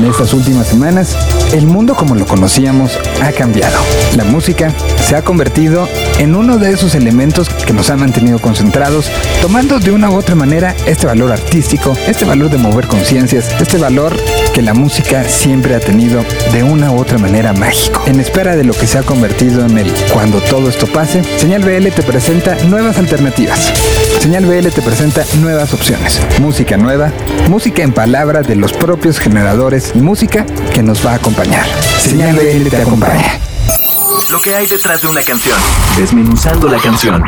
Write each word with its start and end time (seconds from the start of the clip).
En 0.00 0.06
estas 0.06 0.32
últimas 0.32 0.66
semanas, 0.66 1.14
el 1.52 1.66
mundo 1.66 1.94
como 1.94 2.14
lo 2.14 2.26
conocíamos 2.26 2.98
ha 3.20 3.32
cambiado. 3.32 3.76
La 4.16 4.24
música 4.24 4.72
se 5.06 5.14
ha 5.14 5.22
convertido 5.22 5.86
en 6.18 6.34
uno 6.34 6.56
de 6.56 6.72
esos 6.72 6.94
elementos 6.94 7.50
que 7.50 7.74
nos 7.74 7.90
han 7.90 8.00
mantenido 8.00 8.38
concentrados, 8.38 9.10
tomando 9.42 9.78
de 9.78 9.92
una 9.92 10.08
u 10.08 10.14
otra 10.14 10.34
manera 10.34 10.74
este 10.86 11.06
valor 11.06 11.32
artístico, 11.32 11.92
este 12.06 12.24
valor 12.24 12.48
de 12.48 12.56
mover 12.56 12.86
conciencias, 12.86 13.50
este 13.60 13.76
valor 13.76 14.16
que 14.52 14.62
la 14.62 14.74
música 14.74 15.24
siempre 15.24 15.74
ha 15.74 15.80
tenido 15.80 16.24
de 16.52 16.62
una 16.62 16.90
u 16.90 16.98
otra 16.98 17.18
manera 17.18 17.52
mágico. 17.52 18.02
En 18.06 18.20
espera 18.20 18.56
de 18.56 18.64
lo 18.64 18.72
que 18.72 18.86
se 18.86 18.98
ha 18.98 19.02
convertido 19.02 19.64
en 19.64 19.78
el 19.78 19.92
cuando 20.12 20.40
todo 20.40 20.68
esto 20.68 20.86
pase, 20.86 21.22
Señal 21.38 21.62
BL 21.62 21.88
te 21.88 22.02
presenta 22.02 22.54
nuevas 22.64 22.98
alternativas. 22.98 23.72
Señal 24.20 24.46
BL 24.46 24.68
te 24.68 24.82
presenta 24.82 25.24
nuevas 25.40 25.72
opciones. 25.72 26.20
Música 26.40 26.76
nueva, 26.76 27.12
música 27.48 27.82
en 27.82 27.92
palabras 27.92 28.46
de 28.46 28.56
los 28.56 28.72
propios 28.72 29.18
generadores 29.18 29.92
y 29.94 30.00
música 30.00 30.44
que 30.74 30.82
nos 30.82 31.04
va 31.04 31.12
a 31.12 31.14
acompañar. 31.16 31.66
Señal 31.98 32.36
BL 32.36 32.68
te 32.68 32.76
acompaña. 32.76 33.38
Lo 34.30 34.40
que 34.40 34.54
hay 34.54 34.66
detrás 34.66 35.02
de 35.02 35.08
una 35.08 35.22
canción. 35.22 35.58
Desmenuzando 35.96 36.68
la 36.68 36.78
canción. 36.78 37.22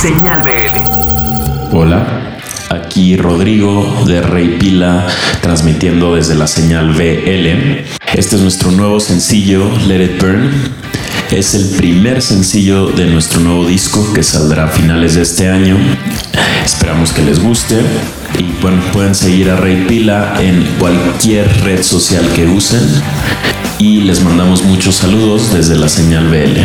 Señal 0.00 0.42
BL. 0.42 1.76
Hola, 1.76 2.37
aquí 2.70 3.16
Rodrigo 3.16 4.04
de 4.06 4.20
Rey 4.20 4.56
Pila 4.58 5.06
transmitiendo 5.40 6.14
desde 6.14 6.34
la 6.34 6.46
señal 6.46 6.92
BL. 6.92 7.84
Este 8.14 8.36
es 8.36 8.42
nuestro 8.42 8.70
nuevo 8.70 9.00
sencillo, 9.00 9.70
Let 9.86 10.04
It 10.04 10.20
Burn. 10.20 10.50
Es 11.30 11.54
el 11.54 11.66
primer 11.76 12.22
sencillo 12.22 12.88
de 12.88 13.06
nuestro 13.06 13.40
nuevo 13.40 13.66
disco 13.66 14.12
que 14.12 14.22
saldrá 14.22 14.64
a 14.64 14.68
finales 14.68 15.14
de 15.14 15.22
este 15.22 15.48
año. 15.48 15.76
Esperamos 16.64 17.12
que 17.12 17.22
les 17.22 17.42
guste. 17.42 17.76
Y 18.38 18.44
pueden 18.92 19.14
seguir 19.14 19.50
a 19.50 19.56
Rey 19.56 19.84
Pila 19.88 20.34
en 20.40 20.64
cualquier 20.78 21.48
red 21.64 21.82
social 21.82 22.24
que 22.34 22.46
usen. 22.46 22.80
Y 23.78 24.02
les 24.02 24.22
mandamos 24.22 24.62
muchos 24.62 24.96
saludos 24.96 25.52
desde 25.52 25.76
la 25.76 25.88
señal 25.88 26.28
BL. 26.28 26.58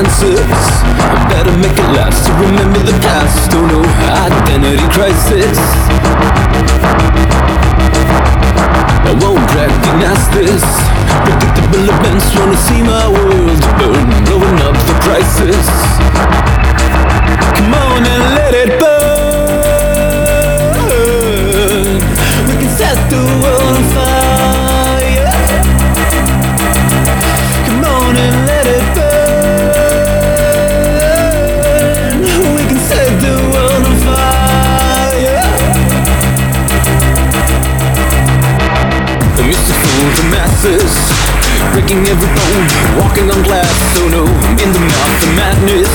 Answers. 0.00 0.40
I 0.40 1.28
better 1.28 1.52
make 1.60 1.76
it 1.76 1.90
last 1.92 2.24
to 2.24 2.32
remember 2.40 2.80
the 2.80 2.96
past. 3.04 3.52
Oh 3.52 3.66
no, 3.68 3.80
identity 4.24 4.86
crisis. 4.96 5.58
I 9.04 9.12
won't 9.20 9.44
recognize 9.52 10.24
this. 10.32 10.64
Predictable 11.26 11.84
events 11.92 12.26
wanna 12.36 12.56
see 12.66 12.80
my 12.82 13.04
world 13.12 13.60
burn, 13.78 14.08
blowing 14.24 14.58
up 14.68 14.76
the 14.88 14.96
prices. 15.04 15.66
Come 17.56 17.74
on 17.84 18.00
and 18.12 18.22
let 18.38 18.52
it 18.62 18.70
burn. 18.80 19.00
We 22.48 22.54
can 22.60 22.72
set 22.80 22.98
the 23.12 23.20
world 23.42 23.59
the 40.08 40.24
masses, 40.32 40.92
breaking 41.72 42.00
every 42.08 42.30
bone, 42.32 42.66
walking 43.00 43.30
on 43.30 43.42
glass. 43.42 43.68
Oh 44.00 44.08
no, 44.08 44.24
in 44.62 44.72
the 44.72 44.80
mouth 44.80 45.22
of 45.24 45.32
madness. 45.36 45.92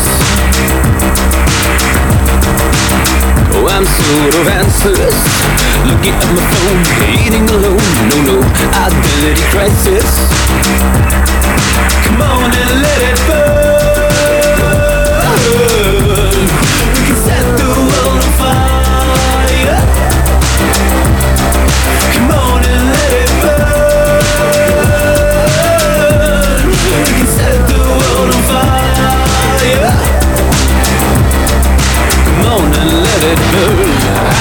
Oh, 3.57 3.65
I'm 3.71 3.85
sort 3.85 4.35
of 4.35 4.47
answers. 4.47 5.17
Looking 5.89 6.13
at 6.13 6.29
my 6.35 6.44
phone, 6.53 6.81
eating 7.17 7.49
alone. 7.49 7.88
No, 8.09 8.17
no, 8.29 8.38
identity 8.77 9.44
crisis. 9.49 10.09
Come 12.05 12.21
on 12.21 12.51
and 12.51 12.81
let 12.81 13.01
it 13.01 13.19
burn. 13.27 13.65
It 33.25 33.41
burn. 33.52 33.90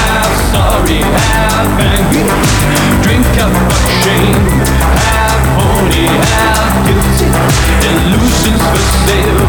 Half 0.05 0.33
sorry, 0.53 1.01
half 1.01 1.69
angry. 1.81 2.21
Drink 3.01 3.25
up 3.41 3.49
of 3.49 3.81
shame. 4.01 4.45
Half 5.01 5.41
horny, 5.57 6.05
half 6.05 6.73
guilty. 6.85 7.29
Illusions 7.89 8.61
for 8.61 8.83
sale. 9.05 9.41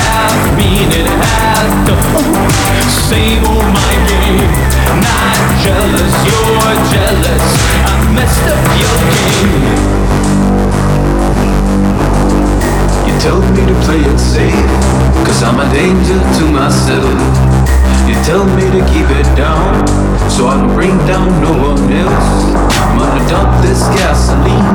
Half 0.00 0.40
mean 0.56 0.88
and 0.96 1.10
half 1.24 1.68
dumb. 1.86 2.28
Same 3.08 3.44
old 3.44 3.68
my 3.68 3.92
game. 4.08 4.48
Not 5.04 5.40
jealous, 5.60 6.14
you're 6.24 6.76
jealous. 6.88 7.46
I 7.84 7.94
messed 8.16 8.46
up 8.48 8.64
your 8.80 8.98
game. 9.12 10.00
You 13.06 13.14
told 13.20 13.44
me 13.52 13.62
to 13.68 13.76
play 13.84 14.00
it 14.00 14.18
safe, 14.18 14.70
cause 15.26 15.42
I'm 15.42 15.60
a 15.60 15.68
danger 15.74 16.20
to 16.38 16.44
myself. 16.50 17.69
You 18.10 18.16
tell 18.24 18.44
me 18.44 18.62
to 18.62 18.84
keep 18.90 19.06
it 19.06 19.36
down, 19.36 19.86
so 20.28 20.48
I 20.48 20.56
don't 20.58 20.74
bring 20.74 20.98
down 21.06 21.28
no 21.40 21.52
one 21.70 21.92
else. 21.92 22.30
I'm 22.82 22.98
gonna 22.98 23.28
dump 23.28 23.62
this 23.62 23.86
gasoline 23.94 24.74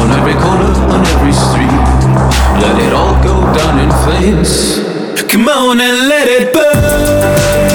on 0.00 0.10
every 0.10 0.34
corner, 0.34 0.74
on 0.90 1.06
every 1.14 1.32
street. 1.32 1.70
Let 2.60 2.76
it 2.82 2.92
all 2.92 3.14
go 3.22 3.36
down 3.56 3.78
in 3.78 3.90
flames. 4.02 4.80
Come 5.30 5.48
on 5.48 5.80
and 5.80 6.08
let 6.08 6.26
it 6.26 6.52
burn. 6.52 7.65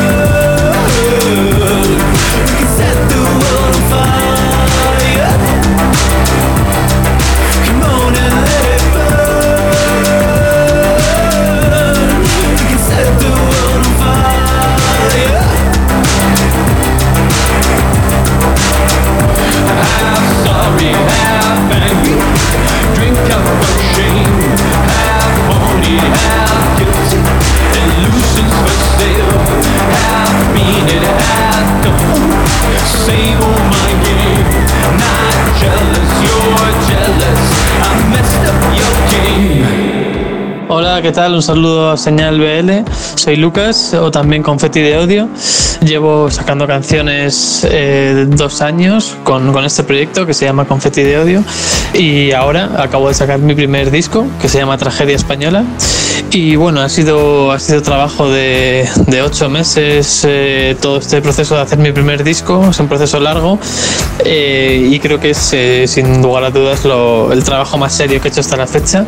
¿Qué 41.12 41.16
tal? 41.16 41.36
Un 41.36 41.42
saludo 41.42 41.92
a 41.92 41.98
Señal 41.98 42.40
BL. 42.40 42.90
Soy 43.16 43.36
Lucas, 43.36 43.94
o 43.94 44.10
también 44.12 44.42
Confetti 44.44 44.80
de 44.80 44.98
Odio. 44.98 45.28
Llevo 45.82 46.32
sacando 46.32 46.66
canciones 46.66 47.68
eh, 47.70 48.28
dos 48.30 48.62
años 48.62 49.18
con, 49.26 49.52
con 49.52 49.66
este 49.66 49.84
proyecto 49.84 50.26
que 50.26 50.34
se 50.34 50.46
llama 50.46 50.64
Confetti 50.64 51.02
de 51.02 51.20
Odio. 51.20 51.44
Y 51.94 52.32
ahora 52.32 52.70
acabo 52.78 53.10
de 53.10 53.14
sacar 53.14 53.40
mi 53.40 53.54
primer 53.54 53.92
disco 53.92 54.26
que 54.42 54.48
se 54.48 54.60
llama 54.60 54.78
Tragedia 54.78 55.18
Española. 55.18 55.66
Y 56.32 56.56
bueno, 56.56 56.82
ha 56.82 56.90
sido, 56.90 57.52
ha 57.52 57.60
sido 57.60 57.82
trabajo 57.82 58.30
de, 58.30 58.88
de 59.08 59.22
ocho 59.22 59.50
meses 59.50 60.26
eh, 60.28 60.76
todo 60.82 60.98
este 60.98 61.22
proceso 61.22 61.56
de 61.56 61.62
hacer 61.62 61.78
mi 61.78 61.92
primer 61.92 62.24
disco, 62.24 62.68
es 62.70 62.80
un 62.80 62.88
proceso 62.88 63.20
largo 63.20 63.60
eh, 64.24 64.88
y 64.92 65.00
creo 65.00 65.20
que 65.20 65.32
es 65.32 65.50
eh, 65.54 65.86
sin 65.88 66.22
lugar 66.22 66.46
a 66.46 66.50
dudas 66.52 66.86
lo- 66.86 67.34
el 67.34 67.44
trabajo 67.44 67.78
más 67.78 67.94
serio 67.94 68.22
que 68.22 68.30
he 68.30 68.32
hecho 68.32 68.40
hasta 68.42 68.56
la 68.56 68.68
fecha. 68.68 69.06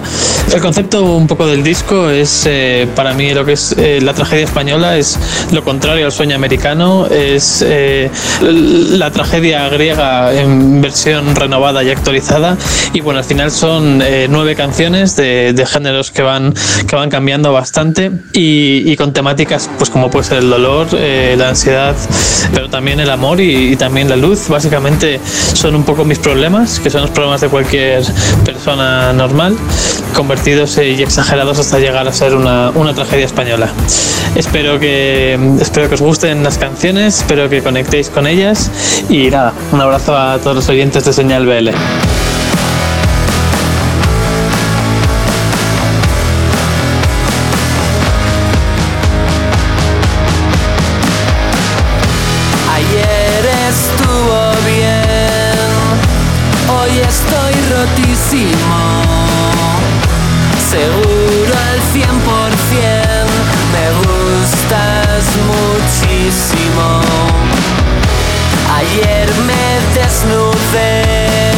El 0.54 0.60
concepto 0.62 1.04
un 1.04 1.28
poco 1.28 1.48
del 1.48 1.64
disco 1.64 2.10
es 2.10 2.44
eh, 2.46 2.88
para 2.96 3.14
mí 3.14 3.34
lo 3.34 3.46
que 3.46 3.54
es 3.54 3.74
eh, 3.78 4.00
la 4.02 4.14
tragedia 4.14 4.44
española, 4.46 4.98
es 4.98 5.18
lo 5.52 5.64
contrario 5.64 6.06
al 6.06 6.12
sueño 6.12 6.36
americano, 6.36 7.08
es 7.08 7.64
eh, 7.66 8.10
la 8.42 9.12
tragedia 9.12 9.70
griega 9.70 10.34
en 10.34 10.82
versión 10.82 11.36
renovada 11.36 11.84
y 11.84 11.90
actualizada. 11.90 12.58
Y 12.94 13.00
bueno, 13.02 13.20
al 13.20 13.26
final 13.26 13.50
son 13.52 14.04
nueve 14.30 14.56
canciones 14.56 15.16
de, 15.16 15.54
de 15.54 15.66
géneros 15.66 16.12
que 16.12 16.22
van, 16.22 16.54
que 16.88 16.93
van 16.96 17.10
cambiando 17.10 17.52
bastante 17.54 18.12
y, 18.34 18.84
y 18.86 18.96
con 18.96 19.14
temáticas 19.14 19.70
pues 19.78 19.90
como 19.90 20.10
puede 20.10 20.26
ser 20.26 20.40
el 20.40 20.50
dolor, 20.50 20.88
eh, 20.94 21.36
la 21.38 21.50
ansiedad, 21.50 21.96
pero 22.54 22.70
también 22.70 23.00
el 23.00 23.10
amor 23.10 23.40
y, 23.42 23.74
y 23.74 23.76
también 23.76 24.10
la 24.10 24.16
luz. 24.16 24.48
Básicamente 24.50 25.20
son 25.54 25.76
un 25.76 25.84
poco 25.84 26.06
mis 26.06 26.20
problemas, 26.20 26.80
que 26.80 26.90
son 26.90 27.02
los 27.02 27.12
problemas 27.12 27.42
de 27.42 27.50
cualquier 27.50 28.04
persona 28.46 29.14
normal, 29.14 29.56
convertidos 30.16 30.78
y 30.78 31.02
exagerados 31.02 31.60
hasta 31.60 31.80
llegar 31.80 32.08
a 32.08 32.14
ser 32.14 32.36
una, 32.36 32.72
una 32.72 32.94
tragedia 32.94 33.26
española. 33.26 33.70
Espero 34.36 34.80
que, 34.80 35.38
espero 35.62 35.88
que 35.90 35.96
os 35.96 36.02
gusten 36.02 36.44
las 36.44 36.58
canciones, 36.58 37.20
espero 37.20 37.50
que 37.50 37.62
conectéis 37.62 38.10
con 38.10 38.28
ellas 38.28 38.72
y 39.10 39.30
nada, 39.30 39.54
un 39.72 39.82
abrazo 39.82 40.18
a 40.18 40.40
todos 40.40 40.56
los 40.56 40.70
oyentes 40.70 41.06
de 41.06 41.14
Señal 41.14 41.46
BL. 41.46 41.70
Estuvo 53.74 54.40
bien, 54.66 55.58
hoy 56.78 56.92
estoy 57.00 57.54
rotísimo. 57.76 58.80
Seguro 60.74 61.54
al 61.70 61.80
cien 61.92 62.16
por 62.30 62.50
cien, 62.70 63.26
me 63.74 63.86
gustas 64.04 65.24
muchísimo. 65.54 66.88
Ayer 68.80 69.28
me 69.50 69.66
desnudé, 70.00 71.54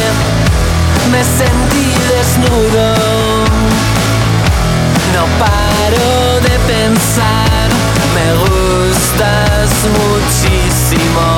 me 1.12 1.22
sentí 1.40 1.86
desnudo. 2.12 2.86
No 5.14 5.24
paro 5.42 6.40
de 6.46 6.54
pensar, 6.72 7.68
me 8.16 8.26
gustas 8.44 9.70
muchísimo. 9.98 11.35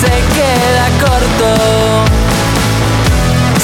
Se 0.00 0.12
queda 0.36 0.86
corto. 1.00 1.50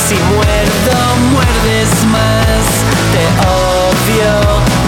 Si 0.06 0.14
muerdo, 0.34 0.96
muerdes 1.32 1.90
más, 2.10 2.64
te 3.12 3.24
odio 3.46 4.34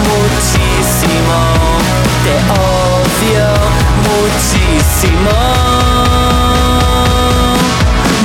muchísimo, 0.09 1.39
te 2.25 2.35
odio 2.65 3.47
muchísimo. 4.09 5.35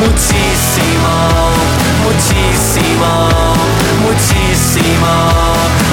Muchísimo, 0.01 1.13
muchísimo, 2.05 3.13
muchísimo, 4.03 4.33
muchísimo, 4.41 5.13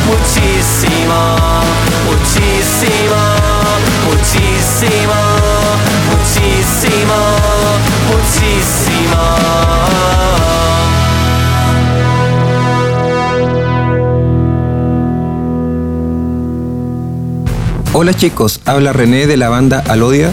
muchísimo, 0.07 1.19
muchísimo, 2.07 3.19
muchísimo, 4.07 5.26
Hola 17.99 18.13
chicos, 18.13 18.61
habla 18.65 18.93
René 18.93 19.25
de 19.25 19.37
la 19.37 19.49
banda 19.49 19.83
Alodia. 19.87 20.31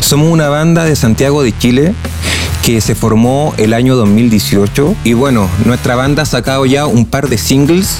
Somos 0.00 0.32
una 0.32 0.48
banda 0.48 0.84
de 0.84 0.96
Santiago 0.96 1.42
de 1.42 1.56
Chile 1.56 1.94
que 2.64 2.80
se 2.80 2.94
formó 2.94 3.52
el 3.58 3.74
año 3.74 3.96
2018 3.96 4.96
y 5.04 5.12
bueno, 5.12 5.46
nuestra 5.66 5.94
banda 5.94 6.22
ha 6.22 6.24
sacado 6.26 6.64
ya 6.64 6.86
un 6.86 7.04
par 7.04 7.28
de 7.28 7.36
singles 7.36 7.98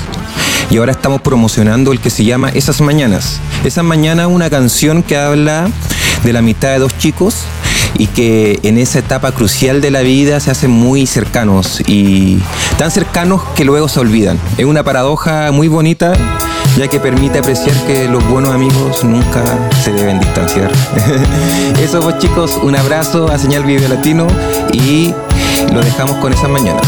y 0.70 0.78
ahora 0.78 0.93
estamos 0.93 1.20
promocionando 1.20 1.93
el 1.93 2.00
que 2.00 2.08
se 2.08 2.25
llama 2.25 2.48
Esas 2.48 2.81
Mañanas. 2.81 3.38
Esas 3.64 3.84
Mañanas 3.84 4.28
una 4.28 4.48
canción 4.48 5.02
que 5.02 5.19
habla 5.19 5.69
de 6.25 6.32
la 6.32 6.38
amistad 6.38 6.70
de 6.70 6.78
dos 6.78 6.96
chicos 6.96 7.44
y 7.98 8.06
que 8.08 8.58
en 8.62 8.78
esa 8.78 8.98
etapa 8.98 9.32
crucial 9.32 9.81
de 9.81 9.90
la 9.90 10.00
vida 10.00 10.40
se 10.40 10.50
hacen 10.50 10.70
muy 10.70 11.06
cercanos 11.06 11.82
y 11.87 12.38
tan 12.78 12.90
cercanos 12.90 13.43
que 13.54 13.64
luego 13.64 13.88
se 13.88 14.00
olvidan. 14.00 14.38
Es 14.58 14.64
una 14.64 14.82
paradoja 14.82 15.50
muy 15.52 15.69
bonita 15.69 16.14
ya 16.76 16.88
que 16.88 17.00
permite 17.00 17.38
apreciar 17.38 17.75
que 17.87 18.06
los 18.06 18.26
buenos 18.28 18.54
amigos 18.54 19.02
nunca 19.02 19.43
se 19.82 19.93
deben 19.93 20.20
distanciar. 20.20 20.70
Eso 21.82 22.00
pues 22.00 22.19
chicos, 22.19 22.58
un 22.62 22.76
abrazo 22.76 23.31
a 23.31 23.38
Señal 23.38 23.64
Video 23.64 23.88
Latino 23.88 24.26
y 24.72 25.14
lo 25.72 25.81
dejamos 25.81 26.16
con 26.16 26.32
esas 26.32 26.50
mañanas. 26.50 26.87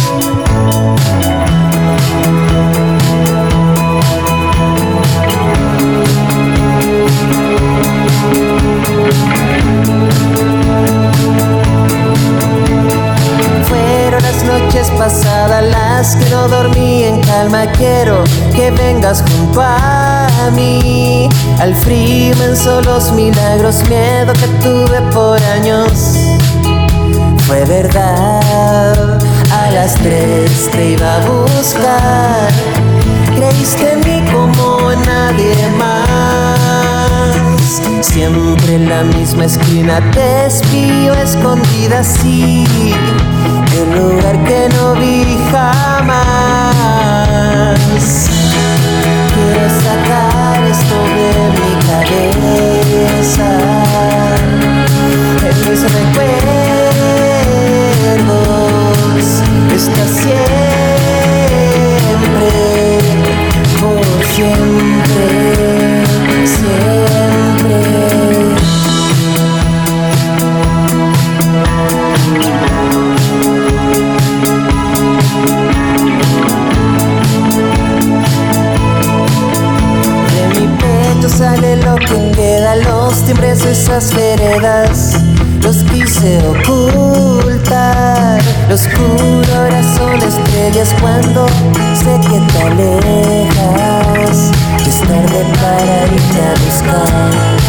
Noches 14.79 14.91
pasadas 14.99 15.65
las 15.65 16.17
que 16.17 16.31
no 16.31 16.49
dormí 16.49 17.05
en 17.05 17.21
calma. 17.23 17.67
Quiero 17.73 18.23
que 18.55 18.71
vengas 18.71 19.23
junto 19.23 19.61
a 19.61 20.29
mí. 20.55 21.29
Al 21.59 21.75
frío 21.75 22.33
inmenso 22.35 22.81
los 22.83 23.13
milagros, 23.13 23.83
miedo 23.89 24.33
que 24.35 24.47
tuve 24.63 25.01
por 25.13 25.43
años. 25.43 26.17
Fue 27.47 27.65
verdad, 27.65 29.19
a 29.53 29.71
las 29.73 29.95
tres 29.95 30.71
te 30.71 30.91
iba 30.91 31.17
a 31.17 31.27
buscar. 31.27 32.49
Creíste 33.35 33.93
en 33.93 34.01
mí 34.01 34.31
como 34.31 34.93
en 34.93 35.03
nadie 35.03 35.55
más. 35.79 36.38
Siempre 37.69 38.77
en 38.77 38.89
la 38.89 39.05
misma 39.05 39.45
esquina 39.45 40.01
te 40.13 40.47
espío 40.47 41.13
escondida 41.13 41.99
así. 42.01 42.65
En 43.77 43.95
lugar 43.95 44.43
que 44.45 44.71
no 44.75 44.95
vi 44.95 45.37
jamás. 45.53 46.19
Quiero 49.35 49.69
sacar 49.85 50.63
esto 50.65 50.97
de 51.15 51.31
mi 51.59 51.73
cabeza. 51.89 53.49
En 55.45 55.57
mis 55.69 55.83
recuerdos 55.83 56.39
está 59.75 60.05
siempre, 60.07 60.49
por 63.79 64.07
siempre, 64.35 65.27
siempre. 66.47 67.08
sale 81.39 81.77
lo 81.77 81.95
que 81.95 82.33
queda, 82.33 82.75
los 82.75 83.25
timbres 83.25 83.63
de 83.63 83.71
esas 83.71 84.13
veredas, 84.13 85.13
los 85.63 85.85
quise 85.85 86.41
ocultar, 86.49 88.43
los 88.69 88.85
oscuro 88.85 89.55
ahora 89.55 89.81
son 89.97 90.17
estrellas 90.21 90.93
cuando 91.01 91.47
sé 91.95 92.19
que 92.29 92.41
te 92.41 92.63
alejas, 92.65 94.51
es 94.85 95.01
tarde 95.03 95.47
para 95.61 96.07
irte 96.13 96.41
a 96.43 96.55
buscar. 96.65 97.68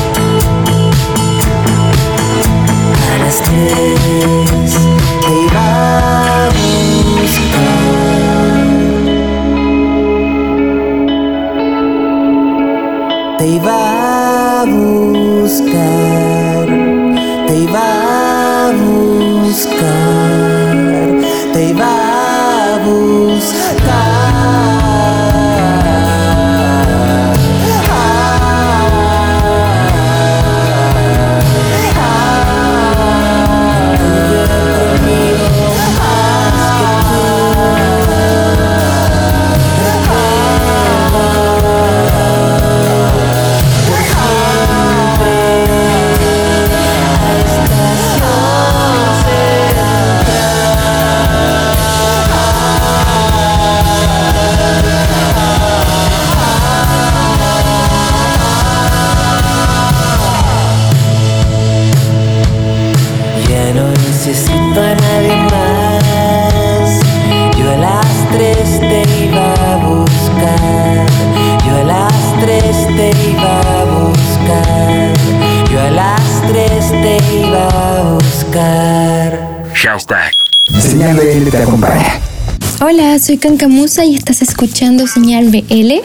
Soy 83.29 83.37
Cancamusa 83.37 84.05
y 84.05 84.15
estás 84.15 84.41
escuchando 84.41 85.05
Señal 85.05 85.49
BL 85.49 86.01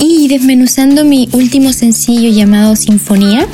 y 0.00 0.28
desmenuzando 0.28 1.04
mi 1.04 1.28
último 1.32 1.74
sencillo 1.74 2.30
llamado 2.30 2.74
Sinfonía. 2.74 3.46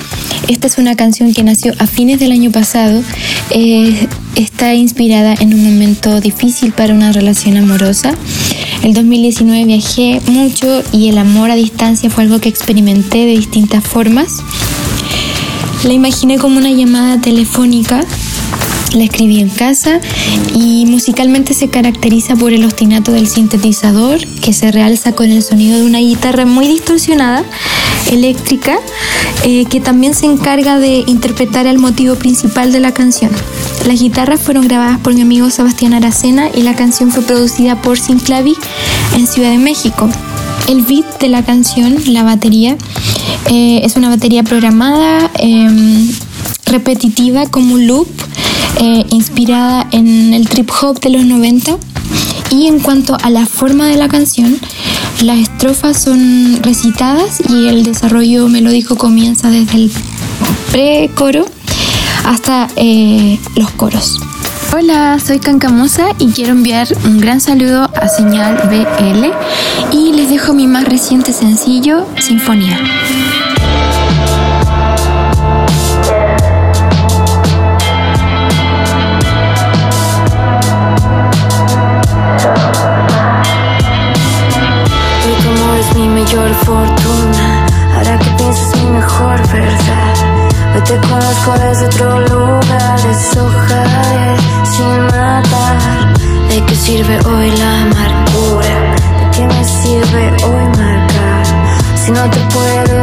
Esta 0.47 0.69
es 0.69 0.79
una 0.79 0.95
canción 0.95 1.35
que 1.35 1.43
nació 1.43 1.73
a 1.81 1.89
fines 1.89 2.21
del 2.21 2.31
año 2.31 2.53
pasado. 2.53 3.03
Eh, 3.51 4.07
está 4.37 4.75
inspirada 4.75 5.35
en 5.41 5.55
un 5.55 5.65
momento 5.65 6.21
difícil 6.21 6.71
para 6.71 6.95
una 6.95 7.11
relación 7.11 7.57
amorosa. 7.57 8.15
El 8.85 8.95
2019 8.95 9.65
viajé 9.65 10.21
mucho 10.29 10.85
y 10.93 11.09
el 11.09 11.19
amor 11.19 11.51
a 11.51 11.57
distancia 11.57 12.11
fue 12.11 12.23
algo 12.23 12.39
que 12.39 12.49
experimenté 12.49 13.27
de 13.27 13.33
distintas 13.33 13.83
formas. 13.83 14.29
La 15.83 15.93
imaginé 15.93 16.39
como 16.39 16.59
una 16.59 16.71
llamada 16.71 17.21
telefónica 17.21 18.05
la 18.95 19.05
escribí 19.05 19.41
en 19.41 19.49
casa 19.49 20.01
y 20.55 20.87
musicalmente 20.87 21.55
se 21.55 21.69
caracteriza 21.69 22.37
por 22.37 22.53
el 22.53 22.65
ostinato 22.65 23.13
del 23.13 23.29
sintetizador 23.29 24.25
que 24.41 24.53
se 24.53 24.71
realza 24.71 25.13
con 25.13 25.31
el 25.31 25.43
sonido 25.43 25.79
de 25.79 25.85
una 25.85 25.99
guitarra 25.99 26.47
muy 26.47 26.67
distorsionada, 26.67 27.45
eléctrica, 28.11 28.77
eh, 29.45 29.65
que 29.67 29.81
también 29.81 30.15
se 30.15 30.27
encarga 30.27 30.79
de 30.79 31.05
interpretar 31.07 31.67
el 31.67 31.79
motivo 31.79 32.15
principal 32.15 32.73
de 32.73 32.81
la 32.81 32.93
canción. 32.93 33.31
Las 33.87 34.01
guitarras 34.01 34.41
fueron 34.41 34.67
grabadas 34.67 34.99
por 35.01 35.15
mi 35.15 35.23
amigo 35.23 35.51
Sebastián 35.51 35.95
Aracena 35.95 36.49
y 36.55 36.63
la 36.63 36.75
canción 36.75 37.11
fue 37.11 37.23
producida 37.23 37.81
por 37.83 37.99
Sinclavi 37.99 38.55
en 39.17 39.27
Ciudad 39.27 39.51
de 39.51 39.59
México. 39.59 40.09
El 40.69 40.83
beat 40.83 41.21
de 41.21 41.29
la 41.29 41.45
canción, 41.45 41.97
la 42.07 42.23
batería, 42.23 42.77
eh, 43.51 43.81
es 43.85 43.97
una 43.97 44.09
batería 44.09 44.43
programada, 44.43 45.31
em, 45.35 46.09
repetitiva 46.67 47.47
como 47.47 47.75
un 47.75 47.87
loop, 47.87 48.09
eh, 48.81 49.05
inspirada 49.11 49.87
en 49.93 50.35
el 50.35 50.49
trip 50.49 50.71
hop 50.81 51.01
de 51.01 51.11
los 51.11 51.25
90. 51.25 51.77
Y 52.51 52.67
en 52.67 52.81
cuanto 52.81 53.17
a 53.23 53.31
la 53.31 53.47
forma 53.47 53.87
de 53.87 53.97
la 53.97 54.09
canción, 54.09 54.59
las 55.23 55.39
estrofas 55.39 56.03
son 56.03 56.63
recitadas 56.63 57.41
y 57.49 57.69
el 57.69 57.83
desarrollo 57.83 58.49
melódico 58.49 58.97
comienza 58.97 59.51
desde 59.51 59.77
el 59.77 59.93
pre-coro 60.71 61.47
hasta 62.25 62.69
eh, 62.77 63.39
los 63.57 63.71
coros. 63.71 64.21
Hola, 64.77 65.19
soy 65.25 65.39
Cancamosa 65.39 66.07
y 66.19 66.33
quiero 66.33 66.51
enviar 66.51 66.89
un 67.05 67.21
gran 67.21 67.41
saludo 67.41 67.85
a 67.95 68.09
Señal 68.09 68.57
BL 68.69 69.97
y 69.97 70.13
les 70.13 70.31
dejo 70.31 70.53
mi 70.53 70.67
más 70.67 70.85
reciente 70.85 71.33
sencillo, 71.33 72.07
Sinfonía. 72.19 72.81
Mayor 86.35 86.55
fortuna, 86.65 87.67
ahora 87.95 88.19
que 88.19 88.31
piensas 88.31 88.83
mi 88.83 88.91
mejor 88.91 89.37
verdad. 89.53 90.15
Hoy 90.75 90.81
te 90.83 90.97
conozco 91.09 91.53
desde 91.61 91.87
otro 91.87 92.21
lugar, 92.21 93.01
deshojaré 93.03 94.37
sin 94.65 95.03
matar. 95.07 96.15
¿De 96.49 96.65
qué 96.67 96.75
sirve 96.75 97.19
hoy 97.27 97.51
la 97.51 97.83
amargura? 97.83 98.95
¿De 99.21 99.31
qué 99.33 99.47
me 99.47 99.65
sirve 99.65 100.33
hoy 100.45 100.65
marcar? 100.79 101.47
Si 102.05 102.11
no 102.11 102.29
te 102.31 102.41
puedo 102.55 102.94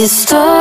Y 0.00 0.04
esto 0.04 0.59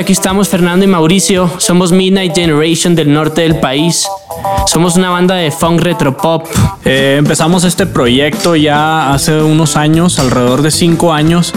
Aquí 0.00 0.14
estamos 0.14 0.48
Fernando 0.48 0.82
y 0.82 0.88
Mauricio. 0.88 1.50
Somos 1.58 1.92
Midnight 1.92 2.34
Generation 2.34 2.94
del 2.94 3.12
norte 3.12 3.42
del 3.42 3.56
país. 3.56 4.08
Somos 4.66 4.96
una 4.96 5.10
banda 5.10 5.34
de 5.34 5.50
funk 5.50 5.82
retropop. 5.82 6.46
Eh, 6.86 7.16
empezamos 7.18 7.64
este 7.64 7.84
proyecto 7.84 8.56
ya 8.56 9.12
hace 9.12 9.42
unos 9.42 9.76
años, 9.76 10.18
alrededor 10.18 10.62
de 10.62 10.70
cinco 10.70 11.12
años, 11.12 11.52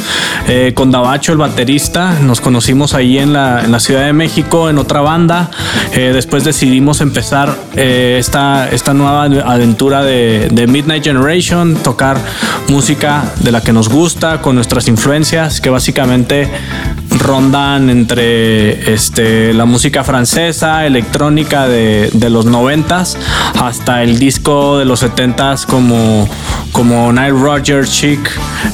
eh, 0.50 0.74
con 0.76 0.92
Dabacho, 0.92 1.32
el 1.32 1.38
baterista. 1.38 2.20
Nos 2.20 2.42
conocimos 2.42 2.94
ahí 2.94 3.18
en 3.18 3.32
la, 3.32 3.64
en 3.64 3.72
la 3.72 3.80
Ciudad 3.80 4.06
de 4.06 4.12
México, 4.12 4.70
en 4.70 4.78
otra 4.78 5.00
banda. 5.00 5.50
Eh, 5.94 6.12
después 6.14 6.44
decidimos 6.44 7.00
empezar 7.00 7.56
eh, 7.78 8.18
esta, 8.20 8.70
esta 8.70 8.94
nueva 8.94 9.24
aventura 9.24 10.04
de, 10.04 10.50
de 10.52 10.68
Midnight 10.68 11.06
Generation, 11.06 11.76
tocar 11.76 12.18
música 12.68 13.24
de 13.40 13.54
la 13.54 13.62
que 13.62 13.72
nos 13.72 13.88
gusta, 13.88 14.42
con 14.42 14.56
nuestras 14.56 14.90
influencias, 14.90 15.62
que 15.62 15.70
básicamente 15.70 16.52
rondan 17.20 17.90
entre 17.90 18.94
este, 18.94 19.54
la 19.54 19.66
música 19.66 20.04
francesa, 20.04 20.86
electrónica 20.86 21.68
de, 21.68 22.10
de 22.14 22.30
los 22.30 22.46
noventas, 22.46 23.18
hasta 23.62 24.04
el 24.04 24.20
disco 24.20 24.78
de 24.78 24.86
los 24.86 25.04
70s 25.04 25.66
como, 25.66 26.28
como 26.72 27.12
Nile 27.12 27.32
Rodgers, 27.32 27.92
Chic, 27.92 28.20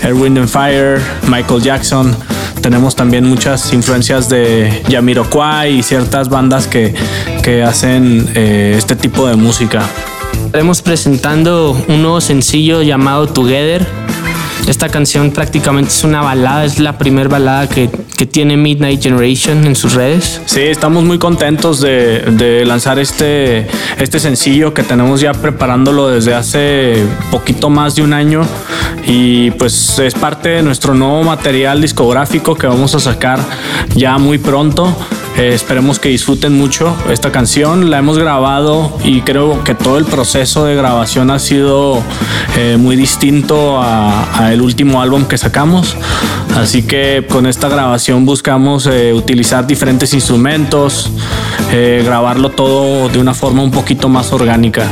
Erwin 0.01 0.37
and 0.37 0.47
Fire, 0.49 1.01
Michael 1.27 1.61
Jackson. 1.61 2.15
Tenemos 2.61 2.95
también 2.95 3.25
muchas 3.25 3.71
influencias 3.73 4.27
de 4.29 4.83
Jamiroquai 4.89 5.79
y 5.79 5.83
ciertas 5.83 6.29
bandas 6.29 6.67
que, 6.67 6.93
que 7.41 7.63
hacen 7.63 8.29
eh, 8.35 8.75
este 8.77 8.95
tipo 8.95 9.27
de 9.27 9.35
música. 9.35 9.87
Estaremos 10.45 10.81
presentando 10.81 11.71
un 11.87 12.01
nuevo 12.01 12.19
sencillo 12.21 12.81
llamado 12.81 13.27
Together. 13.27 13.85
Esta 14.67 14.89
canción 14.89 15.31
prácticamente 15.31 15.89
es 15.89 16.03
una 16.03 16.21
balada, 16.21 16.65
es 16.65 16.79
la 16.79 16.97
primera 16.97 17.29
balada 17.29 17.67
que, 17.67 17.89
que 18.19 18.25
tiene 18.25 18.57
Midnight 18.57 19.01
Generation 19.01 19.65
en 19.65 19.77
sus 19.77 19.93
redes. 19.93 20.41
Sí, 20.45 20.59
estamos 20.59 21.05
muy 21.05 21.17
contentos 21.19 21.79
de, 21.79 22.19
de 22.19 22.65
lanzar 22.65 22.99
este, 22.99 23.65
este 23.97 24.19
sencillo 24.19 24.73
que 24.73 24.83
tenemos 24.83 25.21
ya 25.21 25.31
preparándolo 25.31 26.09
desde 26.09 26.33
hace 26.33 27.05
poquito 27.31 27.69
más 27.69 27.95
de 27.95 28.01
un 28.01 28.11
año 28.11 28.41
y 29.07 29.51
pues 29.51 29.99
es 29.99 30.15
parte 30.15 30.49
de 30.49 30.63
nuestro 30.63 30.93
nuevo 30.95 31.23
material 31.23 31.81
discográfico 31.81 32.55
que 32.55 32.67
vamos 32.67 32.93
a 32.93 32.99
sacar 32.99 33.39
ya 33.95 34.17
muy 34.17 34.37
pronto. 34.37 34.93
Eh, 35.39 35.53
esperemos 35.53 35.99
que 35.99 36.09
disfruten 36.09 36.51
mucho 36.51 36.93
esta 37.09 37.31
canción. 37.31 37.89
La 37.89 37.99
hemos 37.99 38.17
grabado 38.17 38.97
y 39.05 39.21
creo 39.21 39.63
que 39.63 39.73
todo 39.73 39.97
el 39.97 40.03
proceso 40.03 40.65
de 40.65 40.75
grabación 40.75 41.31
ha 41.31 41.39
sido 41.39 42.03
eh, 42.57 42.75
muy 42.77 42.97
distinto 42.97 43.81
a, 43.81 44.49
el 44.51 44.61
último 44.61 45.01
álbum 45.01 45.23
que 45.23 45.37
sacamos. 45.37 45.95
Así 46.57 46.83
que 46.83 47.25
con 47.29 47.45
esta 47.45 47.69
grabación 47.69 48.25
buscamos 48.25 48.85
eh, 48.85 49.13
utilizar 49.13 49.65
diferentes 49.65 50.13
instrumentos, 50.13 51.09
grabarlo 51.71 52.49
todo 52.49 53.07
de 53.07 53.19
una 53.19 53.33
forma 53.33 53.63
un 53.63 53.71
poquito 53.71 54.09
más 54.09 54.33
orgánica. 54.33 54.87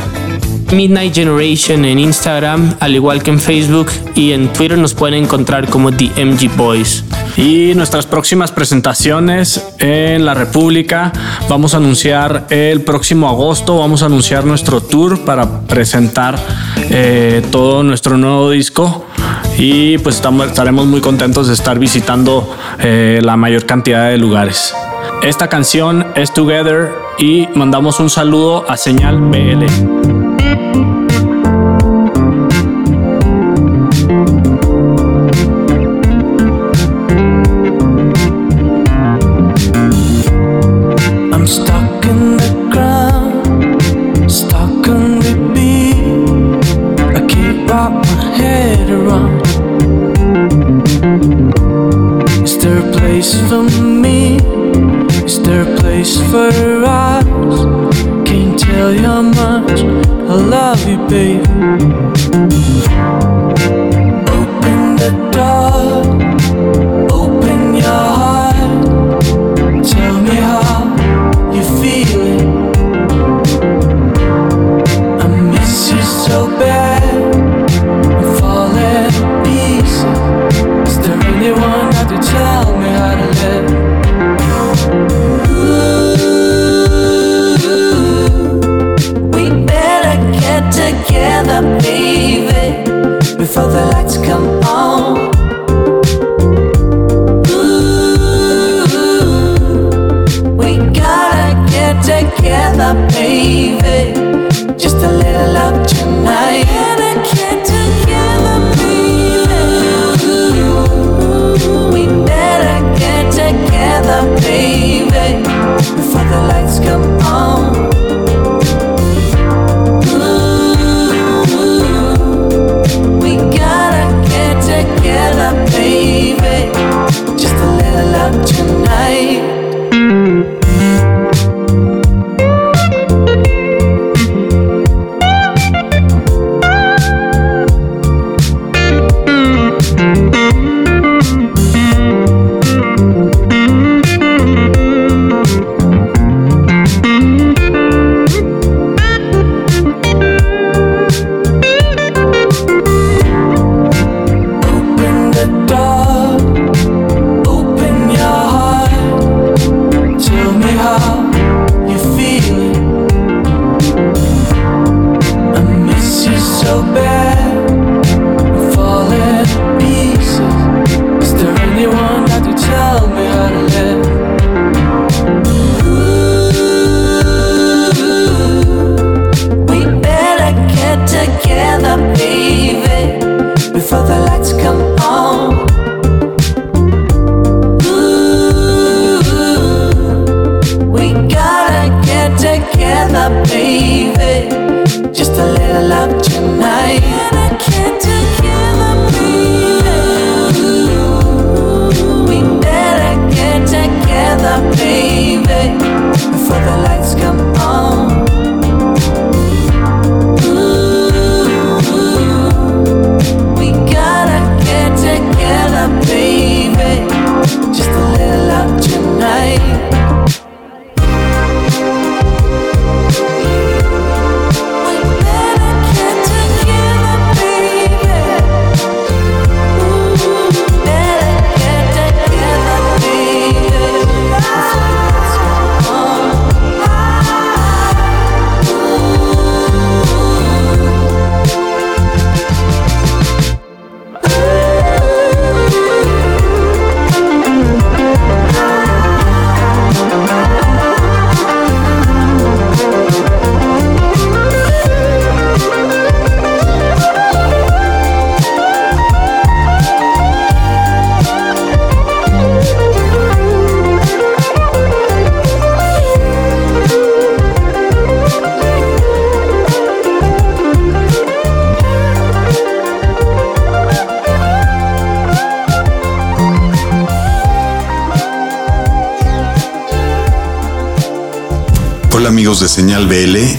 Midnight 0.72 1.14
Generation 1.14 1.84
en 1.84 1.98
Instagram, 1.98 2.74
al 2.80 2.94
igual 2.94 3.22
que 3.22 3.30
en 3.30 3.40
Facebook 3.40 3.88
y 4.14 4.32
en 4.32 4.52
Twitter 4.52 4.76
nos 4.78 4.94
pueden 4.94 5.24
encontrar 5.24 5.68
como 5.68 5.92
The 5.92 6.24
MG 6.24 6.54
Boys. 6.56 7.04
Y 7.36 7.72
nuestras 7.74 8.06
próximas 8.06 8.52
presentaciones 8.52 9.64
en 9.78 10.24
la 10.24 10.34
República, 10.34 11.12
vamos 11.48 11.74
a 11.74 11.78
anunciar 11.78 12.46
el 12.50 12.82
próximo 12.82 13.28
agosto, 13.28 13.78
vamos 13.78 14.02
a 14.02 14.06
anunciar 14.06 14.44
nuestro 14.44 14.80
tour 14.80 15.24
para 15.24 15.60
presentar 15.62 16.38
eh, 16.90 17.42
todo 17.50 17.82
nuestro 17.82 18.16
nuevo 18.16 18.50
disco 18.50 19.06
y 19.56 19.98
pues 19.98 20.16
estamos, 20.16 20.46
estaremos 20.46 20.86
muy 20.86 21.00
contentos 21.00 21.48
de 21.48 21.54
estar 21.54 21.78
visitando 21.78 22.48
eh, 22.78 23.20
la 23.22 23.36
mayor 23.36 23.66
cantidad 23.66 24.08
de 24.08 24.18
lugares. 24.18 24.74
Esta 25.22 25.48
canción 25.48 26.06
es 26.14 26.32
Together 26.32 26.90
y 27.18 27.48
mandamos 27.54 27.98
un 27.98 28.08
saludo 28.08 28.70
a 28.70 28.76
Señal 28.76 29.18
BL. 29.18 29.97
Thank 30.58 30.76
you. 30.76 30.87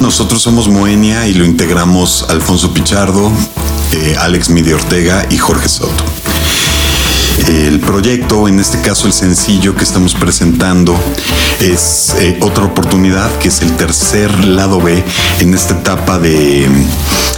Nosotros 0.09 0.41
somos 0.41 0.67
Moenia 0.67 1.27
y 1.27 1.35
lo 1.35 1.45
integramos 1.45 2.25
Alfonso 2.29 2.73
Pichardo, 2.73 3.31
eh, 3.91 4.15
Alex 4.17 4.49
Midi 4.49 4.73
Ortega 4.73 5.27
y 5.29 5.37
Jorge 5.37 5.69
Soto. 5.69 6.03
El 7.47 7.79
proyecto, 7.79 8.47
en 8.47 8.59
este 8.59 8.81
caso 8.81 9.05
el 9.05 9.13
sencillo 9.13 9.75
que 9.75 9.83
estamos 9.83 10.15
presentando, 10.15 10.99
es 11.59 12.15
eh, 12.17 12.39
otra 12.41 12.63
oportunidad, 12.63 13.29
que 13.37 13.49
es 13.49 13.61
el 13.61 13.71
tercer 13.77 14.45
lado 14.45 14.81
B 14.81 15.03
en 15.41 15.53
esta 15.53 15.75
etapa 15.75 16.17
de 16.17 16.67
mm, 16.67 16.87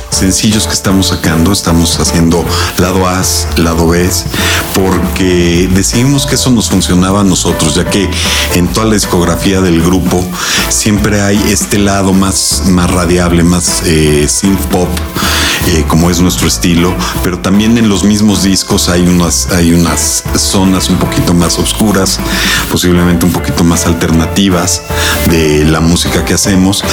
sencillos 0.09 0.65
que 0.65 0.73
estamos 0.73 1.07
sacando. 1.07 1.51
Estamos 1.51 1.99
haciendo 1.99 2.45
lado 2.77 3.05
A, 3.05 3.21
lado 3.57 3.89
B, 3.89 4.09
porque 4.81 5.69
decidimos 5.73 6.25
que 6.25 6.35
eso 6.35 6.49
nos 6.49 6.69
funcionaba 6.69 7.21
a 7.21 7.23
nosotros, 7.23 7.75
ya 7.75 7.85
que 7.85 8.09
en 8.55 8.67
toda 8.67 8.87
la 8.87 8.93
discografía 8.95 9.61
del 9.61 9.81
grupo 9.83 10.25
siempre 10.69 11.21
hay 11.21 11.37
este 11.51 11.77
lado 11.77 12.13
más, 12.13 12.63
más 12.67 12.89
radiable, 12.89 13.43
más 13.43 13.83
eh, 13.85 14.27
synth 14.27 14.61
pop, 14.67 14.89
eh, 15.67 15.85
como 15.87 16.09
es 16.09 16.19
nuestro 16.19 16.47
estilo, 16.47 16.95
pero 17.23 17.39
también 17.39 17.77
en 17.77 17.89
los 17.89 18.03
mismos 18.03 18.43
discos 18.43 18.89
hay 18.89 19.01
unas, 19.01 19.51
hay 19.51 19.73
unas 19.73 20.23
zonas 20.35 20.89
un 20.89 20.97
poquito 20.97 21.33
más 21.33 21.59
oscuras, 21.59 22.19
posiblemente 22.71 23.25
un 23.25 23.31
poquito 23.31 23.63
más 23.63 23.85
alternativas 23.85 24.81
de 25.29 25.65
la 25.65 25.79
música 25.79 26.25
que 26.25 26.33
hacemos, 26.33 26.83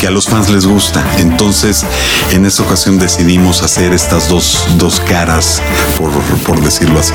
que 0.00 0.06
a 0.06 0.10
los 0.10 0.26
fans 0.26 0.50
les 0.50 0.66
gusta. 0.66 1.04
Entonces, 1.18 1.84
en 2.32 2.44
esta 2.44 2.62
ocasión 2.62 2.98
decidimos 2.98 3.62
hacer 3.62 3.92
estas 3.92 4.28
dos, 4.28 4.66
dos 4.76 5.00
caras, 5.00 5.62
por, 5.96 6.10
por 6.44 6.60
decirlo 6.60 7.00
así. 7.00 7.14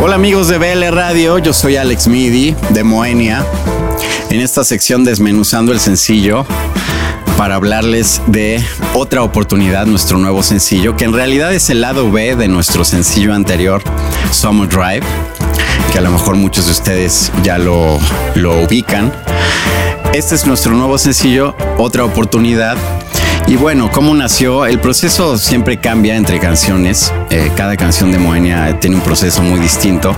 Hola 0.00 0.16
amigos 0.16 0.48
de 0.48 0.58
BL 0.58 0.94
Radio, 0.94 1.38
yo 1.38 1.52
soy 1.52 1.76
Alex 1.76 2.08
Midi 2.08 2.54
de 2.70 2.84
Moenia. 2.84 3.46
En 4.30 4.40
esta 4.40 4.64
sección 4.64 5.04
desmenuzando 5.04 5.72
el 5.72 5.80
sencillo 5.80 6.46
para 7.36 7.56
hablarles 7.56 8.22
de 8.26 8.64
otra 8.94 9.22
oportunidad, 9.22 9.86
nuestro 9.86 10.18
nuevo 10.18 10.42
sencillo, 10.42 10.96
que 10.96 11.04
en 11.04 11.12
realidad 11.12 11.52
es 11.52 11.68
el 11.70 11.80
lado 11.80 12.10
B 12.10 12.34
de 12.34 12.48
nuestro 12.48 12.84
sencillo 12.84 13.34
anterior, 13.34 13.82
Summer 14.30 14.68
Drive, 14.68 15.02
que 15.92 15.98
a 15.98 16.00
lo 16.00 16.10
mejor 16.10 16.36
muchos 16.36 16.66
de 16.66 16.72
ustedes 16.72 17.30
ya 17.42 17.58
lo, 17.58 17.98
lo 18.34 18.62
ubican. 18.62 19.12
Este 20.14 20.34
es 20.34 20.46
nuestro 20.46 20.74
nuevo 20.74 20.98
sencillo, 20.98 21.54
otra 21.78 22.04
oportunidad. 22.04 22.76
Y 23.48 23.54
bueno, 23.54 23.92
¿cómo 23.92 24.12
nació? 24.12 24.66
El 24.66 24.80
proceso 24.80 25.38
siempre 25.38 25.78
cambia 25.78 26.16
entre 26.16 26.40
canciones. 26.40 27.12
Eh, 27.30 27.52
cada 27.56 27.76
canción 27.76 28.10
de 28.10 28.18
Moenia 28.18 28.80
tiene 28.80 28.96
un 28.96 29.02
proceso 29.02 29.40
muy 29.40 29.60
distinto 29.60 30.16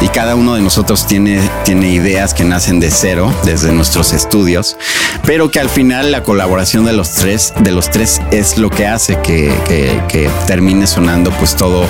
y 0.00 0.06
cada 0.06 0.36
uno 0.36 0.54
de 0.54 0.60
nosotros 0.62 1.04
tiene, 1.04 1.40
ideas 1.66 2.34
que 2.34 2.44
nacen 2.44 2.78
de 2.78 2.92
cero, 2.92 3.34
desde 3.44 3.72
nuestros 3.72 4.12
estudios, 4.12 4.76
pero 5.26 5.50
que 5.50 5.58
al 5.58 5.68
final 5.68 6.12
la 6.12 6.22
colaboración 6.22 6.84
de 6.84 6.92
los 6.92 7.14
tres, 7.14 7.52
de 7.58 7.72
los 7.72 7.90
tres 7.90 8.20
es 8.30 8.58
lo 8.58 8.70
que 8.70 8.86
hace 8.86 9.18
que 9.22 10.30
termine 10.46 10.86
sonando 10.86 11.32
pues 11.32 11.56
todo 11.56 11.84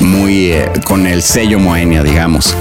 muy 0.00 0.52
eh, 0.52 0.70
con 0.84 1.06
el 1.06 1.22
sello 1.22 1.58
Moenia, 1.58 2.02
digamos. 2.02 2.56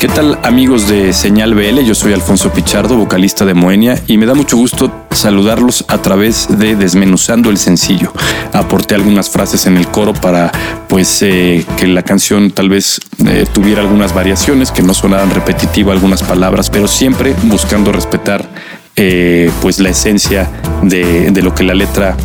¿Qué 0.00 0.08
tal 0.08 0.38
amigos 0.44 0.88
de 0.88 1.12
Señal 1.12 1.54
BL? 1.54 1.80
Yo 1.84 1.94
soy 1.94 2.14
Alfonso 2.14 2.50
Pichardo, 2.54 2.96
vocalista 2.96 3.44
de 3.44 3.52
Moenia, 3.52 4.02
y 4.06 4.16
me 4.16 4.24
da 4.24 4.32
mucho 4.32 4.56
gusto 4.56 4.90
saludarlos 5.10 5.84
a 5.88 5.98
través 5.98 6.46
de 6.58 6.74
Desmenuzando 6.74 7.50
el 7.50 7.58
sencillo. 7.58 8.10
Aporté 8.54 8.94
algunas 8.94 9.28
frases 9.28 9.66
en 9.66 9.76
el 9.76 9.88
coro 9.88 10.14
para 10.14 10.52
pues 10.88 11.20
eh, 11.20 11.66
que 11.76 11.86
la 11.86 12.02
canción 12.02 12.50
tal 12.50 12.70
vez 12.70 12.98
eh, 13.26 13.44
tuviera 13.52 13.82
algunas 13.82 14.14
variaciones, 14.14 14.72
que 14.72 14.80
no 14.80 14.94
sonaran 14.94 15.32
repetitivas 15.32 15.92
algunas 15.92 16.22
palabras, 16.22 16.70
pero 16.70 16.88
siempre 16.88 17.34
buscando 17.42 17.92
respetar 17.92 18.48
eh, 18.96 19.50
pues 19.60 19.80
la 19.80 19.90
esencia 19.90 20.48
de, 20.82 21.30
lo 21.42 21.54
que 21.54 21.62
la 21.62 21.74
letra 21.74 22.16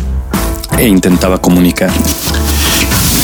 intentaba 0.80 1.42
comunicar. 1.42 1.90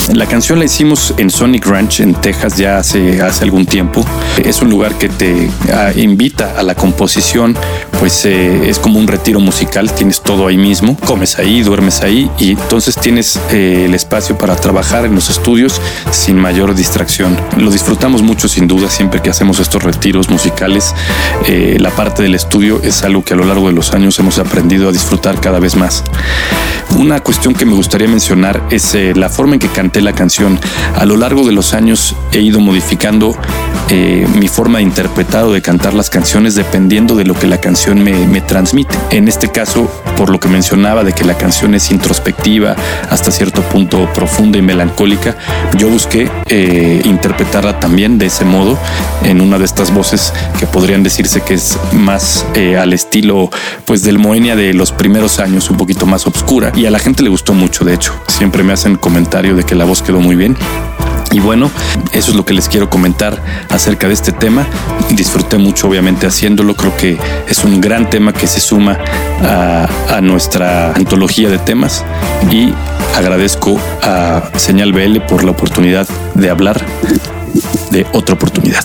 La 0.08 0.26
canción 0.26 0.58
la 0.58 0.64
hicimos 0.64 1.14
en 1.16 1.30
Sonic 1.30 1.64
Ranch 1.64 2.00
en 2.00 2.14
Texas 2.14 2.56
ya 2.56 2.78
hace, 2.78 3.22
hace 3.22 3.44
algún 3.44 3.66
tiempo. 3.66 4.04
Es 4.44 4.60
un 4.60 4.68
lugar 4.68 4.98
que 4.98 5.08
te 5.08 5.48
ah, 5.72 5.92
invita 5.94 6.58
a 6.58 6.62
la 6.64 6.74
composición, 6.74 7.56
pues 8.00 8.26
eh, 8.26 8.68
es 8.68 8.78
como 8.80 8.98
un 8.98 9.06
retiro 9.06 9.38
musical, 9.38 9.92
tienes 9.92 10.20
todo 10.20 10.48
ahí 10.48 10.58
mismo, 10.58 10.96
comes 11.06 11.38
ahí, 11.38 11.62
duermes 11.62 12.02
ahí 12.02 12.30
y 12.36 12.50
entonces 12.50 12.96
tienes 12.96 13.40
eh, 13.52 13.84
el 13.86 13.94
espacio 13.94 14.36
para 14.36 14.56
trabajar 14.56 15.06
en 15.06 15.14
los 15.14 15.30
estudios 15.30 15.80
sin 16.10 16.36
mayor 16.36 16.74
distracción. 16.74 17.38
Lo 17.56 17.70
disfrutamos 17.70 18.22
mucho 18.22 18.48
sin 18.48 18.66
duda 18.66 18.90
siempre 18.90 19.22
que 19.22 19.30
hacemos 19.30 19.60
estos 19.60 19.82
retiros 19.84 20.28
musicales. 20.28 20.94
Eh, 21.46 21.76
la 21.78 21.90
parte 21.90 22.24
del 22.24 22.34
estudio 22.34 22.82
es 22.82 23.04
algo 23.04 23.24
que 23.24 23.34
a 23.34 23.36
lo 23.36 23.44
largo 23.44 23.68
de 23.68 23.74
los 23.74 23.94
años 23.94 24.18
hemos 24.18 24.38
aprendido 24.38 24.88
a 24.88 24.92
disfrutar 24.92 25.40
cada 25.40 25.60
vez 25.60 25.76
más. 25.76 26.02
Una 26.98 27.20
cuestión 27.20 27.54
que 27.54 27.64
me 27.64 27.74
gustaría 27.74 28.08
mencionar 28.08 28.62
es 28.70 28.94
la 29.14 29.30
forma 29.30 29.54
en 29.54 29.60
que 29.60 29.68
la 30.00 30.12
canción. 30.14 30.58
A 30.96 31.04
lo 31.04 31.16
largo 31.16 31.44
de 31.44 31.52
los 31.52 31.74
años 31.74 32.16
he 32.32 32.40
ido 32.40 32.60
modificando 32.60 33.36
eh, 33.88 34.26
mi 34.34 34.48
forma 34.48 34.78
de 34.78 34.84
interpretar 34.84 35.44
o 35.44 35.52
de 35.52 35.60
cantar 35.60 35.94
las 35.94 36.08
canciones 36.08 36.54
dependiendo 36.54 37.14
de 37.14 37.24
lo 37.24 37.34
que 37.34 37.46
la 37.46 37.60
canción 37.60 38.02
me, 38.02 38.26
me 38.26 38.40
transmite. 38.40 38.96
En 39.10 39.28
este 39.28 39.48
caso, 39.48 39.90
por 40.16 40.30
lo 40.30 40.40
que 40.40 40.48
mencionaba 40.48 41.04
de 41.04 41.12
que 41.12 41.24
la 41.24 41.36
canción 41.36 41.74
es 41.74 41.90
introspectiva, 41.90 42.76
hasta 43.10 43.30
cierto 43.30 43.62
punto 43.62 44.08
profunda 44.14 44.58
y 44.58 44.62
melancólica, 44.62 45.36
yo 45.76 45.88
busqué 45.88 46.30
eh, 46.48 47.02
interpretarla 47.04 47.80
también 47.80 48.18
de 48.18 48.26
ese 48.26 48.44
modo 48.44 48.78
en 49.24 49.40
una 49.40 49.58
de 49.58 49.64
estas 49.64 49.92
voces 49.92 50.32
que 50.58 50.66
podrían 50.66 51.02
decirse 51.02 51.42
que 51.42 51.54
es 51.54 51.78
más 51.92 52.46
eh, 52.54 52.76
al 52.76 52.92
estilo 52.92 53.50
pues 53.84 54.02
del 54.02 54.18
Moenia 54.18 54.56
de 54.56 54.74
los 54.74 54.92
primeros 54.92 55.38
años, 55.38 55.70
un 55.70 55.76
poquito 55.76 56.06
más 56.06 56.26
oscura 56.26 56.72
y 56.74 56.86
a 56.86 56.90
la 56.90 56.98
gente 56.98 57.22
le 57.22 57.28
gustó 57.28 57.52
mucho, 57.54 57.84
de 57.84 57.94
hecho, 57.94 58.14
siempre 58.28 58.62
me 58.62 58.72
hacen 58.72 58.96
comentario 58.96 59.54
de 59.56 59.64
que 59.64 59.74
la 59.74 59.81
voz 59.84 60.02
quedó 60.02 60.20
muy 60.20 60.36
bien. 60.36 60.56
Y 61.32 61.40
bueno, 61.40 61.70
eso 62.12 62.30
es 62.30 62.36
lo 62.36 62.44
que 62.44 62.52
les 62.52 62.68
quiero 62.68 62.90
comentar 62.90 63.42
acerca 63.70 64.06
de 64.06 64.12
este 64.14 64.32
tema. 64.32 64.66
Disfruté 65.10 65.56
mucho 65.56 65.88
obviamente 65.88 66.26
haciéndolo, 66.26 66.74
creo 66.74 66.94
que 66.96 67.18
es 67.48 67.64
un 67.64 67.80
gran 67.80 68.10
tema 68.10 68.34
que 68.34 68.46
se 68.46 68.60
suma 68.60 68.98
a, 69.42 69.88
a 70.10 70.20
nuestra 70.20 70.92
antología 70.92 71.48
de 71.48 71.58
temas 71.58 72.04
y 72.50 72.74
agradezco 73.16 73.78
a 74.02 74.42
Señal 74.56 74.92
BL 74.92 75.20
por 75.20 75.42
la 75.42 75.52
oportunidad 75.52 76.06
de 76.34 76.50
hablar 76.50 76.84
de 77.90 78.06
otra 78.12 78.34
oportunidad. 78.34 78.84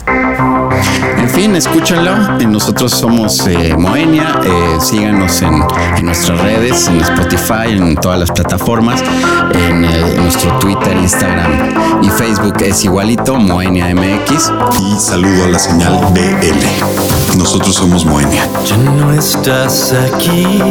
En 1.18 1.30
fin, 1.30 1.56
escúchenlo. 1.56 2.38
Nosotros 2.48 2.92
somos 2.92 3.46
eh, 3.48 3.76
Moenia. 3.78 4.40
Eh, 4.44 4.78
síganos 4.80 5.42
en, 5.42 5.64
en 5.98 6.06
nuestras 6.06 6.40
redes, 6.40 6.88
en 6.88 7.02
Spotify, 7.02 7.72
en 7.78 7.96
todas 7.96 8.20
las 8.20 8.32
plataformas. 8.32 9.02
En, 9.54 9.84
eh, 9.84 10.16
en 10.16 10.24
nuestro 10.24 10.52
Twitter, 10.60 10.96
Instagram 10.98 11.52
y 12.04 12.10
Facebook 12.10 12.56
es 12.62 12.84
igualito, 12.86 13.36
Moenia 13.36 13.94
MX. 13.94 14.52
Y 14.80 15.00
saludo 15.00 15.46
a 15.46 15.48
la 15.50 15.60
señal 15.60 16.00
BL. 16.14 17.38
Nosotros 17.38 17.76
somos 17.76 18.06
Moenia. 18.06 18.48
Ya 18.66 18.78
no 18.78 19.12
estás 19.12 19.94
aquí. 20.14 20.62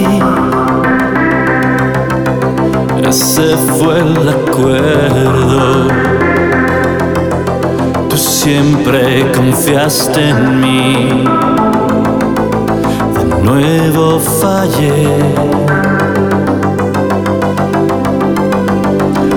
Ese 3.02 3.56
fue 3.78 4.00
el 4.00 4.28
acuerdo. 4.28 6.25
Tú 8.16 8.22
siempre 8.22 9.30
confiaste 9.32 10.30
en 10.30 10.58
mí. 10.58 11.24
De 13.14 13.24
nuevo 13.42 14.18
fallé. 14.18 15.06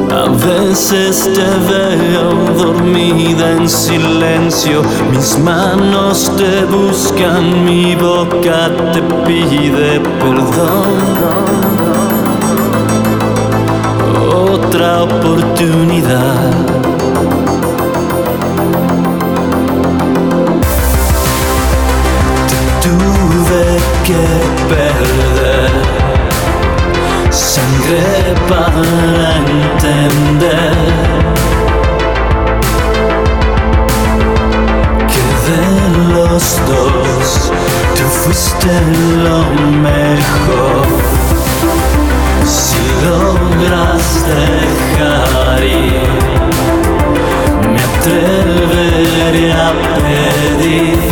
A 0.09 0.29
veces 0.29 1.29
te 1.35 1.49
veo 1.69 2.53
dormida 2.57 3.51
en 3.51 3.67
silencio, 3.67 4.81
mis 5.11 5.37
manos 5.39 6.31
te 6.37 6.63
buscan, 6.63 7.65
mi 7.65 7.95
boca 7.95 8.71
te 8.93 9.01
pide 9.25 9.99
perdón. 10.21 10.95
Otra 14.31 15.03
oportunidad. 15.03 16.88
Que 24.09 24.27
perder 24.73 25.69
sangre 27.29 28.33
para 28.49 29.29
entender 29.37 30.73
que 35.11 35.25
de 35.45 35.63
los 36.13 36.43
dos 36.69 37.51
tú 37.95 38.03
fuiste 38.23 38.73
lo 39.25 39.41
mejor. 39.87 40.87
Si 42.45 42.81
logras 43.05 44.05
dejar 44.33 45.63
ir, 45.63 46.09
me 47.71 47.79
atreveré 47.89 49.47
a 49.53 49.71
pedir 50.01 51.09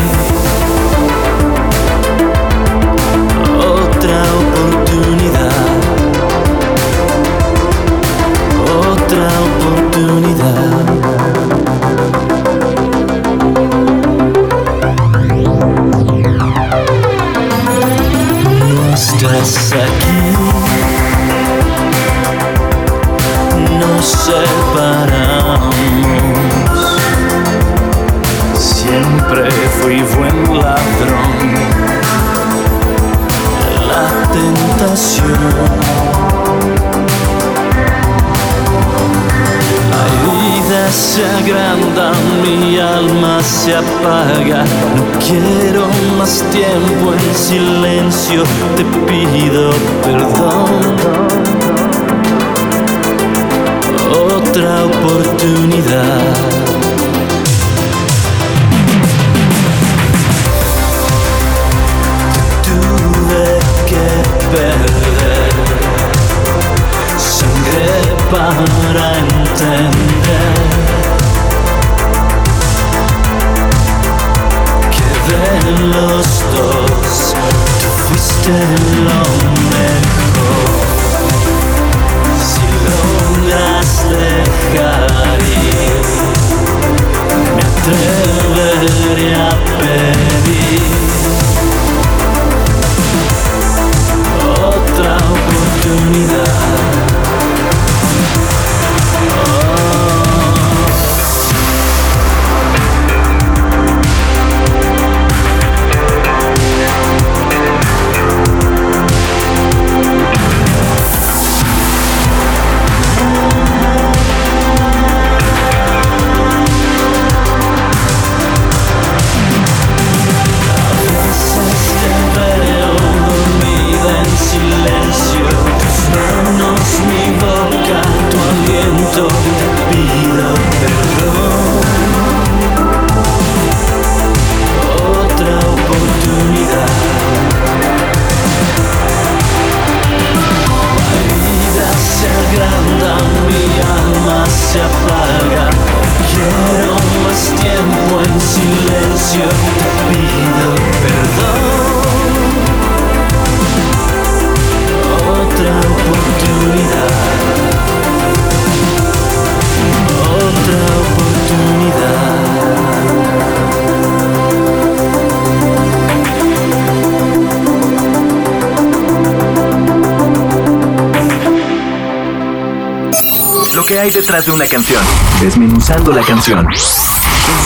detrás 174.13 174.45
de 174.45 174.51
una 174.51 174.65
canción. 174.65 175.03
Desmenuzando 175.41 176.13
la 176.13 176.21
canción. 176.21 176.67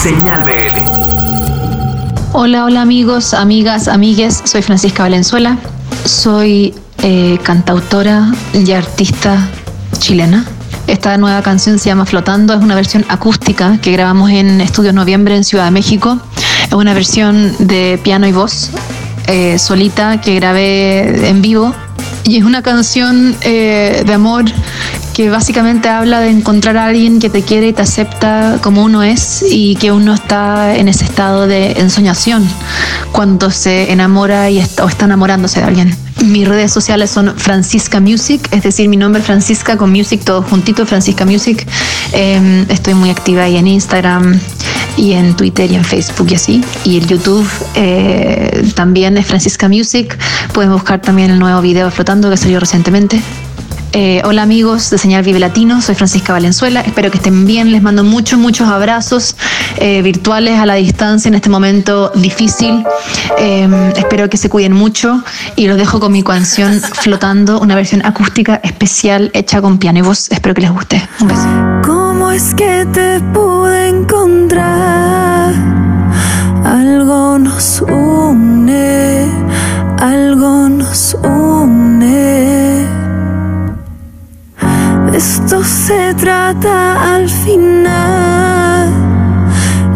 Señal 0.02 0.42
BL. 0.42 0.80
Hola, 2.32 2.64
hola 2.64 2.82
amigos, 2.82 3.34
amigas, 3.34 3.86
amigues. 3.86 4.42
Soy 4.44 4.62
Francisca 4.62 5.04
Valenzuela. 5.04 5.58
Soy 6.04 6.74
eh, 7.02 7.38
cantautora 7.42 8.32
y 8.54 8.72
artista 8.72 9.48
chilena. 9.98 10.44
Esta 10.86 11.16
nueva 11.16 11.42
canción 11.42 11.78
se 11.78 11.90
llama 11.90 12.06
Flotando, 12.06 12.54
es 12.54 12.60
una 12.60 12.74
versión 12.74 13.04
acústica 13.08 13.78
que 13.80 13.92
grabamos 13.92 14.30
en 14.30 14.60
Estudios 14.60 14.94
Noviembre 14.94 15.36
en 15.36 15.44
Ciudad 15.44 15.66
de 15.66 15.70
México. 15.70 16.18
Es 16.66 16.72
una 16.72 16.92
versión 16.92 17.54
de 17.60 18.00
piano 18.02 18.26
y 18.26 18.32
voz 18.32 18.70
eh, 19.28 19.58
solita 19.58 20.20
que 20.20 20.34
grabé 20.34 21.28
en 21.28 21.40
vivo. 21.40 21.72
Y 22.24 22.36
es 22.38 22.44
una 22.44 22.62
canción 22.62 23.36
eh, 23.42 24.02
de 24.06 24.14
amor 24.14 24.44
que 25.14 25.30
básicamente 25.30 25.88
habla 25.88 26.20
de 26.20 26.30
encontrar 26.30 26.76
a 26.76 26.86
alguien 26.86 27.18
que 27.18 27.28
te 27.28 27.42
quiere 27.42 27.68
y 27.68 27.72
te 27.72 27.82
acepta 27.82 28.58
como 28.62 28.82
uno 28.82 29.02
es 29.02 29.44
y 29.48 29.76
que 29.76 29.92
uno 29.92 30.14
está 30.14 30.74
en 30.76 30.88
ese 30.88 31.04
estado 31.04 31.46
de 31.46 31.72
ensoñación 31.72 32.48
cuando 33.12 33.50
se 33.50 33.92
enamora 33.92 34.48
y 34.50 34.58
está, 34.58 34.84
o 34.84 34.88
está 34.88 35.04
enamorándose 35.04 35.60
de 35.60 35.66
alguien. 35.66 35.96
Mis 36.24 36.46
redes 36.46 36.72
sociales 36.72 37.10
son 37.10 37.34
Francisca 37.36 38.00
Music, 38.00 38.46
es 38.52 38.62
decir, 38.62 38.88
mi 38.88 38.96
nombre 38.96 39.22
Francisca 39.22 39.76
con 39.76 39.90
Music, 39.90 40.22
todo 40.24 40.42
juntito, 40.42 40.86
Francisca 40.86 41.24
Music. 41.26 41.66
Eh, 42.12 42.64
estoy 42.68 42.94
muy 42.94 43.10
activa 43.10 43.42
ahí 43.42 43.56
en 43.56 43.66
Instagram 43.66 44.38
y 44.96 45.12
en 45.12 45.34
Twitter 45.34 45.70
y 45.70 45.74
en 45.74 45.84
Facebook 45.84 46.28
y 46.30 46.34
así. 46.34 46.64
Y 46.84 46.98
el 46.98 47.06
YouTube 47.06 47.48
eh, 47.74 48.70
también 48.74 49.16
es 49.18 49.26
Francisca 49.26 49.68
Music. 49.68 50.16
Pueden 50.52 50.72
buscar 50.72 51.00
también 51.00 51.30
el 51.30 51.38
nuevo 51.38 51.60
video 51.60 51.86
de 51.86 51.90
Flotando 51.90 52.30
que 52.30 52.36
salió 52.36 52.60
recientemente. 52.60 53.20
Eh, 53.94 54.22
hola 54.24 54.42
amigos 54.42 54.88
de 54.88 54.96
Señal 54.96 55.22
Vive 55.22 55.38
Latino, 55.38 55.82
soy 55.82 55.94
Francisca 55.94 56.32
Valenzuela, 56.32 56.80
espero 56.80 57.10
que 57.10 57.18
estén 57.18 57.46
bien, 57.46 57.72
les 57.72 57.82
mando 57.82 58.04
muchos, 58.04 58.38
muchos 58.38 58.66
abrazos 58.66 59.36
eh, 59.76 60.00
virtuales 60.00 60.58
a 60.58 60.64
la 60.64 60.76
distancia 60.76 61.28
en 61.28 61.34
este 61.34 61.50
momento 61.50 62.10
difícil, 62.14 62.84
Eh, 63.38 63.92
espero 63.96 64.30
que 64.30 64.36
se 64.36 64.48
cuiden 64.48 64.72
mucho 64.72 65.22
y 65.56 65.66
los 65.66 65.76
dejo 65.76 66.00
con 66.00 66.12
mi 66.12 66.22
canción 66.22 66.80
Flotando, 67.02 67.60
una 67.60 67.74
versión 67.74 68.04
acústica 68.06 68.60
especial 68.62 69.30
hecha 69.34 69.60
con 69.60 69.78
piano 69.78 69.98
y 69.98 70.02
voz, 70.02 70.30
espero 70.30 70.54
que 70.54 70.62
les 70.62 70.70
guste, 70.70 71.06
un 71.20 71.28
beso. 71.28 71.46
¿Cómo 71.84 72.30
es 72.30 72.54
que 72.54 72.86
te 72.92 73.20
pude 73.34 73.51
se 85.62 86.14
trata 86.14 87.14
al 87.14 87.28
final. 87.28 88.88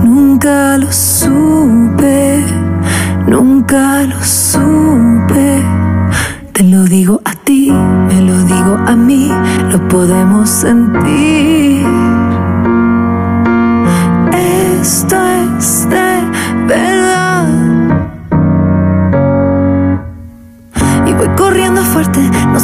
Nunca 0.04 0.78
lo 0.78 0.92
supe, 0.92 2.44
nunca 3.26 4.02
lo 4.02 4.22
supe. 4.22 5.62
Te 6.52 6.62
lo 6.62 6.84
digo 6.84 7.20
a 7.24 7.34
ti, 7.34 7.70
me 7.70 8.20
lo 8.20 8.36
digo 8.44 8.78
a 8.86 8.96
mí, 8.96 9.30
lo 9.70 9.88
podemos. 9.88 10.64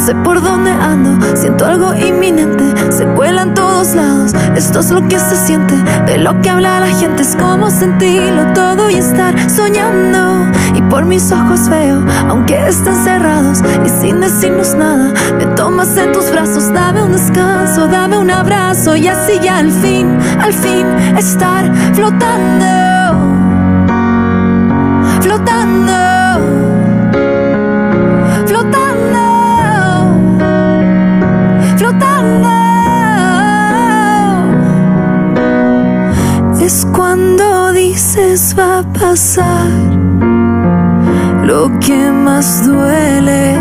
Sé 0.05 0.15
por 0.17 0.43
dónde 0.43 0.71
ando. 0.71 1.37
Siento 1.37 1.65
algo 1.65 1.95
inminente, 1.95 2.65
se 2.91 3.05
cuela 3.15 3.43
en 3.43 3.55
todos 3.55 3.95
lados. 3.95 4.33
Esto 4.57 4.81
es 4.81 4.91
lo 4.91 5.07
que 5.07 5.19
se 5.19 5.37
siente, 5.37 5.75
de 6.07 6.19
lo 6.19 6.41
que 6.41 6.51
habla 6.51 6.81
la 6.81 6.88
gente. 6.88 7.23
Es 7.23 7.37
como 7.37 7.71
sentirlo 7.71 8.53
todo 8.53 8.91
y 8.91 8.97
estar 8.97 9.35
soñando. 9.51 10.51
Y 10.75 10.83
por 10.83 11.05
mis 11.05 11.31
ojos 11.31 11.69
veo, 11.69 12.03
aunque 12.29 12.67
estén 12.67 12.97
cerrados 13.05 13.62
y 13.85 13.88
sin 13.88 14.21
decirnos 14.21 14.75
nada, 14.75 15.12
me 15.38 15.47
tomas 15.55 15.97
en 15.97 16.12
tus 16.12 16.31
brazos. 16.33 16.73
Dame 16.73 17.03
un 17.03 17.12
descanso, 17.12 17.87
dame 17.87 18.19
un 18.19 18.31
abrazo 18.31 18.97
y 18.97 19.07
así 19.07 19.38
ya 19.41 19.59
al 19.59 19.71
fin, 19.71 20.19
al 20.41 20.53
fin 20.53 20.87
estar 21.17 21.71
flotando. 21.95 22.67
Flotando. 25.21 26.02
Va 38.59 38.79
a 38.79 38.83
pasar 38.83 39.68
lo 41.45 41.71
que 41.81 42.11
más 42.11 42.66
duele, 42.66 43.59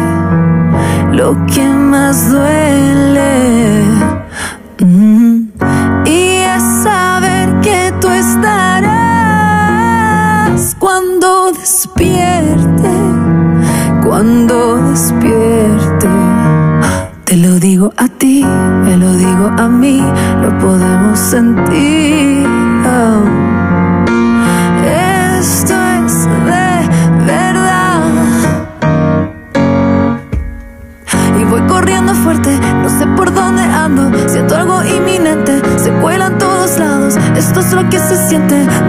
lo 1.12 1.36
que 1.46 1.66
más 1.68 2.30
duele. 2.30 4.01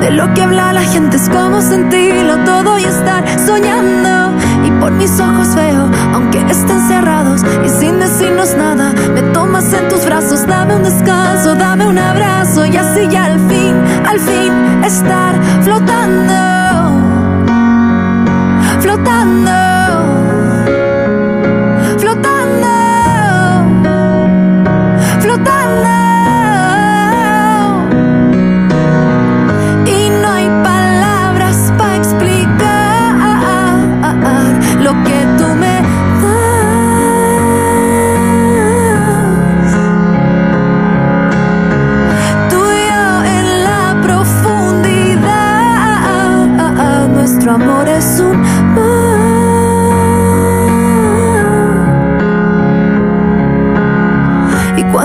De 0.03 0.11
lo 0.11 0.34
que 0.34 0.42
habla 0.42 0.72
la 0.72 0.82
gente. 0.82 1.16
Es 1.16 1.28
como 1.28 1.61
sentirlo 1.61 2.38
todo 2.44 2.76
y 2.78 2.84
estar 2.84 3.22
soñando. 3.38 4.32
Y 4.66 4.70
por 4.80 4.90
mis 4.92 5.20
ojos 5.20 5.55
veo, 5.55 5.88
aunque 6.12 6.40
estén 6.40 6.80
cerrados 6.88 7.42
y 7.64 7.68
sin 7.68 7.98
decirnos 7.98 8.55
nada, 8.57 8.92
me 9.14 9.22
tomas 9.32 9.72
en 9.72 9.88
tus 9.88 10.05
brazos. 10.05 10.46
Dame 10.46 10.74
un 10.74 10.82
descanso, 10.82 11.55
dame 11.55 11.86
un 11.86 11.98
abrazo 11.98 12.66
y 12.66 12.76
así 12.76 13.09
ya 13.11 13.26
al 13.26 13.38
fin, 13.48 13.74
al 14.05 14.18
fin 14.18 14.53
estar 14.84 15.34
flotando. 15.62 16.34
Flotando. 18.80 19.53
Flotando. 21.98 22.74
Flotando. 25.20 26.01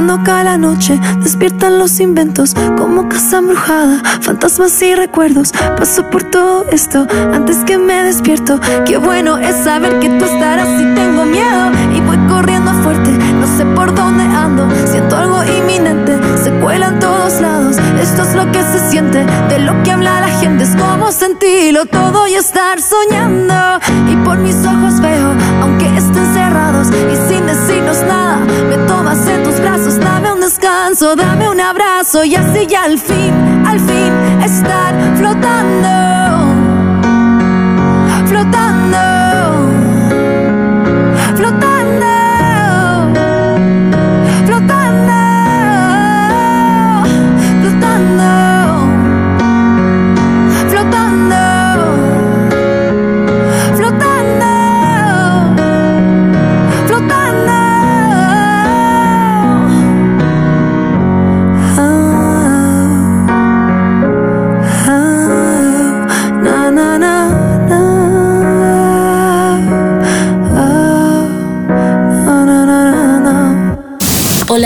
Cuando 0.07 0.23
cae 0.23 0.45
la 0.45 0.57
noche, 0.57 0.97
despiertan 1.21 1.79
los 1.79 1.99
inventos 1.99 2.55
como 2.77 3.09
casa 3.09 3.39
embrujada, 3.39 4.01
fantasmas 4.21 4.81
y 4.81 4.95
recuerdos. 4.95 5.51
Paso 5.77 6.09
por 6.09 6.23
todo 6.23 6.65
esto 6.71 7.05
antes 7.33 7.57
que 7.65 7.77
me 7.77 8.03
despierto. 8.03 8.57
Qué 8.85 8.95
bueno 8.95 9.37
es 9.37 9.65
saber 9.65 9.99
que 9.99 10.07
tú 10.07 10.23
estarás 10.23 10.69
y 10.79 10.95
tengo 10.95 11.25
miedo. 11.25 11.71
Y 11.93 11.99
voy 11.99 12.17
corriendo 12.29 12.71
fuerte, 12.83 13.11
no 13.11 13.47
sé 13.57 13.65
por 13.65 13.93
dónde 13.93 14.23
ando. 14.23 14.69
Siento 14.89 15.17
algo 15.17 15.43
inminente, 15.43 16.17
se 16.41 16.51
cuela 16.51 16.87
en 16.87 16.99
todos 16.99 17.41
lados. 17.41 17.75
Esto 18.01 18.21
es 18.21 18.33
lo 18.33 18.49
que 18.53 18.63
se 18.63 18.89
siente, 18.89 19.25
de 19.49 19.59
lo 19.59 19.83
que 19.83 19.91
habla 19.91 20.21
la 20.21 20.29
gente. 20.39 20.63
Es 20.63 20.75
como 20.77 21.11
sentirlo 21.11 21.85
todo 21.85 22.27
y 22.27 22.35
estar 22.35 22.79
soñando. 22.79 23.53
Y 24.09 24.15
por 24.23 24.37
mis 24.37 24.55
ojos 24.65 25.01
veo, 25.01 25.35
dame 30.99 31.47
un 31.47 31.61
abrazo 31.61 32.23
y 32.23 32.33
así 32.33 32.65
ya 32.65 32.83
al 32.83 32.97
fin, 32.97 33.31
al 33.67 33.79
fin 33.79 34.13
estar. 34.43 35.15
Flotando. 35.15 35.87
Flotando. 38.25 39.16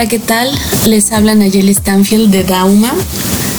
Hola, 0.01 0.09
¿qué 0.09 0.17
tal? 0.17 0.49
Les 0.87 1.11
habla 1.11 1.35
Nayeli 1.35 1.75
Stanfield 1.75 2.31
de 2.31 2.43
Dauma. 2.43 2.91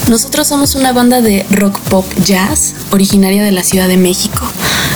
Nosotros 0.08 0.48
somos 0.48 0.74
una 0.74 0.92
banda 0.92 1.20
de 1.20 1.46
rock 1.50 1.78
pop 1.82 2.04
jazz 2.24 2.74
originaria 2.90 3.44
de 3.44 3.52
la 3.52 3.62
Ciudad 3.62 3.86
de 3.86 3.96
México. 3.96 4.50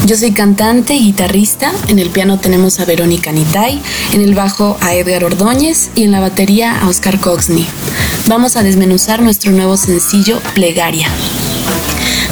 Yo 0.06 0.16
soy 0.16 0.32
cantante 0.32 0.94
y 0.94 1.04
guitarrista. 1.04 1.70
En 1.86 2.00
el 2.00 2.10
piano 2.10 2.40
tenemos 2.40 2.80
a 2.80 2.84
Verónica 2.84 3.30
Nitay, 3.30 3.80
en 4.12 4.22
el 4.22 4.34
bajo 4.34 4.76
a 4.80 4.96
Edgar 4.96 5.22
Ordóñez 5.22 5.90
y 5.94 6.02
en 6.02 6.10
la 6.10 6.18
batería 6.18 6.80
a 6.80 6.88
Oscar 6.88 7.20
Coxney. 7.20 7.64
Vamos 8.26 8.56
a 8.56 8.64
desmenuzar 8.64 9.22
nuestro 9.22 9.52
nuevo 9.52 9.76
sencillo 9.76 10.40
Plegaria. 10.56 11.06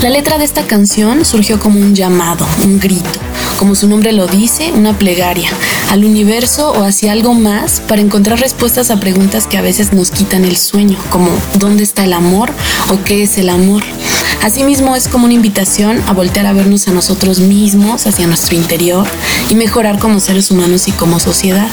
La 0.02 0.10
letra 0.10 0.38
de 0.38 0.44
esta 0.44 0.66
canción 0.66 1.24
surgió 1.24 1.60
como 1.60 1.78
un 1.78 1.94
llamado, 1.94 2.44
un 2.64 2.80
grito, 2.80 3.20
como 3.58 3.74
su 3.74 3.88
nombre 3.88 4.12
lo 4.12 4.26
dice, 4.26 4.72
una 4.72 4.98
plegaria, 4.98 5.50
al 5.90 6.04
universo 6.04 6.72
o 6.72 6.82
hacia 6.82 7.12
algo 7.12 7.34
más 7.34 7.80
para 7.80 8.00
encontrar 8.00 8.40
respuestas 8.40 8.90
a 8.90 9.00
preguntas 9.00 9.46
que 9.46 9.56
a 9.56 9.62
veces 9.62 9.92
nos 9.92 10.10
quitan 10.10 10.44
el 10.44 10.56
sueño, 10.56 10.98
como 11.10 11.30
¿dónde 11.58 11.82
está 11.82 12.04
el 12.04 12.12
amor? 12.12 12.50
o 12.90 13.02
¿qué 13.04 13.22
es 13.22 13.38
el 13.38 13.48
amor? 13.48 13.82
Asimismo 14.42 14.94
es 14.94 15.08
como 15.08 15.24
una 15.24 15.34
invitación 15.34 16.02
a 16.06 16.12
voltear 16.12 16.46
a 16.46 16.52
vernos 16.52 16.86
a 16.88 16.92
nosotros 16.92 17.38
mismos, 17.38 18.06
hacia 18.06 18.26
nuestro 18.26 18.56
interior 18.56 19.06
y 19.50 19.54
mejorar 19.54 19.98
como 19.98 20.20
seres 20.20 20.50
humanos 20.50 20.88
y 20.88 20.92
como 20.92 21.18
sociedad. 21.18 21.68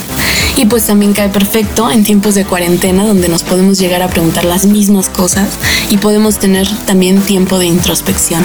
Y 0.58 0.66
pues 0.66 0.86
también 0.86 1.14
cae 1.14 1.30
perfecto 1.30 1.90
en 1.90 2.04
tiempos 2.04 2.36
de 2.36 2.46
cuarentena 2.46 3.06
donde 3.06 3.30
nos 3.30 3.44
podemos 3.44 3.78
llegar 3.78 4.02
a 4.02 4.08
preguntar 4.08 4.46
las 4.46 4.66
mismas 4.66 5.10
cosas 5.10 5.50
y 5.90 5.98
podemos 5.98 6.40
tener 6.40 6.68
también 6.86 7.22
tiempo 7.22 7.58
de 7.60 7.66
introspección. 7.66 8.44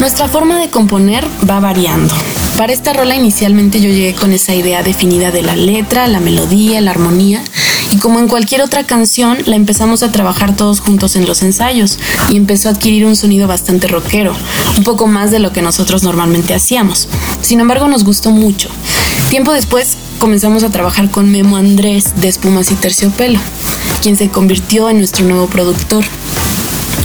Nuestra 0.00 0.28
forma 0.28 0.58
de 0.58 0.70
componer 0.70 1.26
va 1.48 1.60
variando. 1.60 2.14
Para 2.56 2.72
esta 2.72 2.94
rola 2.94 3.14
inicialmente 3.14 3.82
yo 3.82 3.90
llegué 3.90 4.14
con 4.14 4.32
esa 4.32 4.54
idea 4.54 4.82
definida 4.82 5.30
de 5.30 5.42
la 5.42 5.56
letra, 5.56 6.08
la 6.08 6.20
melodía, 6.20 6.80
la 6.80 6.92
armonía 6.92 7.44
y 7.92 7.98
como 7.98 8.18
en 8.18 8.26
cualquier 8.26 8.62
otra 8.62 8.84
canción 8.84 9.36
la 9.44 9.56
empezamos 9.56 10.02
a 10.02 10.10
trabajar 10.10 10.56
todos 10.56 10.80
juntos 10.80 11.16
en 11.16 11.26
los 11.26 11.42
ensayos 11.42 11.98
y 12.30 12.36
empezó 12.36 12.68
a 12.68 12.72
adquirir 12.72 13.04
un 13.04 13.14
sonido 13.14 13.46
bastante 13.46 13.88
rockero, 13.88 14.34
un 14.78 14.84
poco 14.84 15.06
más 15.06 15.30
de 15.30 15.38
lo 15.38 15.52
que 15.52 15.60
nosotros 15.60 16.02
normalmente 16.02 16.54
hacíamos. 16.54 17.06
Sin 17.42 17.60
embargo 17.60 17.86
nos 17.86 18.02
gustó 18.02 18.30
mucho. 18.30 18.70
Tiempo 19.28 19.52
después 19.52 19.98
comenzamos 20.18 20.62
a 20.62 20.70
trabajar 20.70 21.10
con 21.10 21.30
Memo 21.30 21.58
Andrés 21.58 22.14
de 22.16 22.28
Espumas 22.28 22.70
y 22.70 22.74
Terciopelo, 22.74 23.38
quien 24.00 24.16
se 24.16 24.30
convirtió 24.30 24.88
en 24.88 24.96
nuestro 24.96 25.26
nuevo 25.26 25.46
productor. 25.46 26.04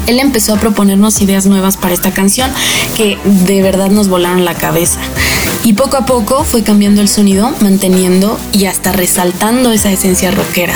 Él 0.08 0.20
empezó 0.20 0.54
a 0.54 0.60
proponernos 0.60 1.22
ideas 1.22 1.46
nuevas 1.46 1.78
para 1.78 1.94
esta 1.94 2.12
canción 2.12 2.52
que 2.96 3.18
de 3.46 3.62
verdad 3.62 3.90
nos 3.90 4.08
volaron 4.08 4.46
la 4.46 4.54
cabeza. 4.54 5.00
Y 5.64 5.74
poco 5.74 5.98
a 5.98 6.06
poco 6.06 6.44
fue 6.44 6.62
cambiando 6.62 7.02
el 7.02 7.10
sonido, 7.10 7.52
manteniendo 7.60 8.38
y 8.52 8.66
hasta 8.66 8.92
resaltando 8.92 9.72
esa 9.72 9.92
esencia 9.92 10.30
rockera, 10.30 10.76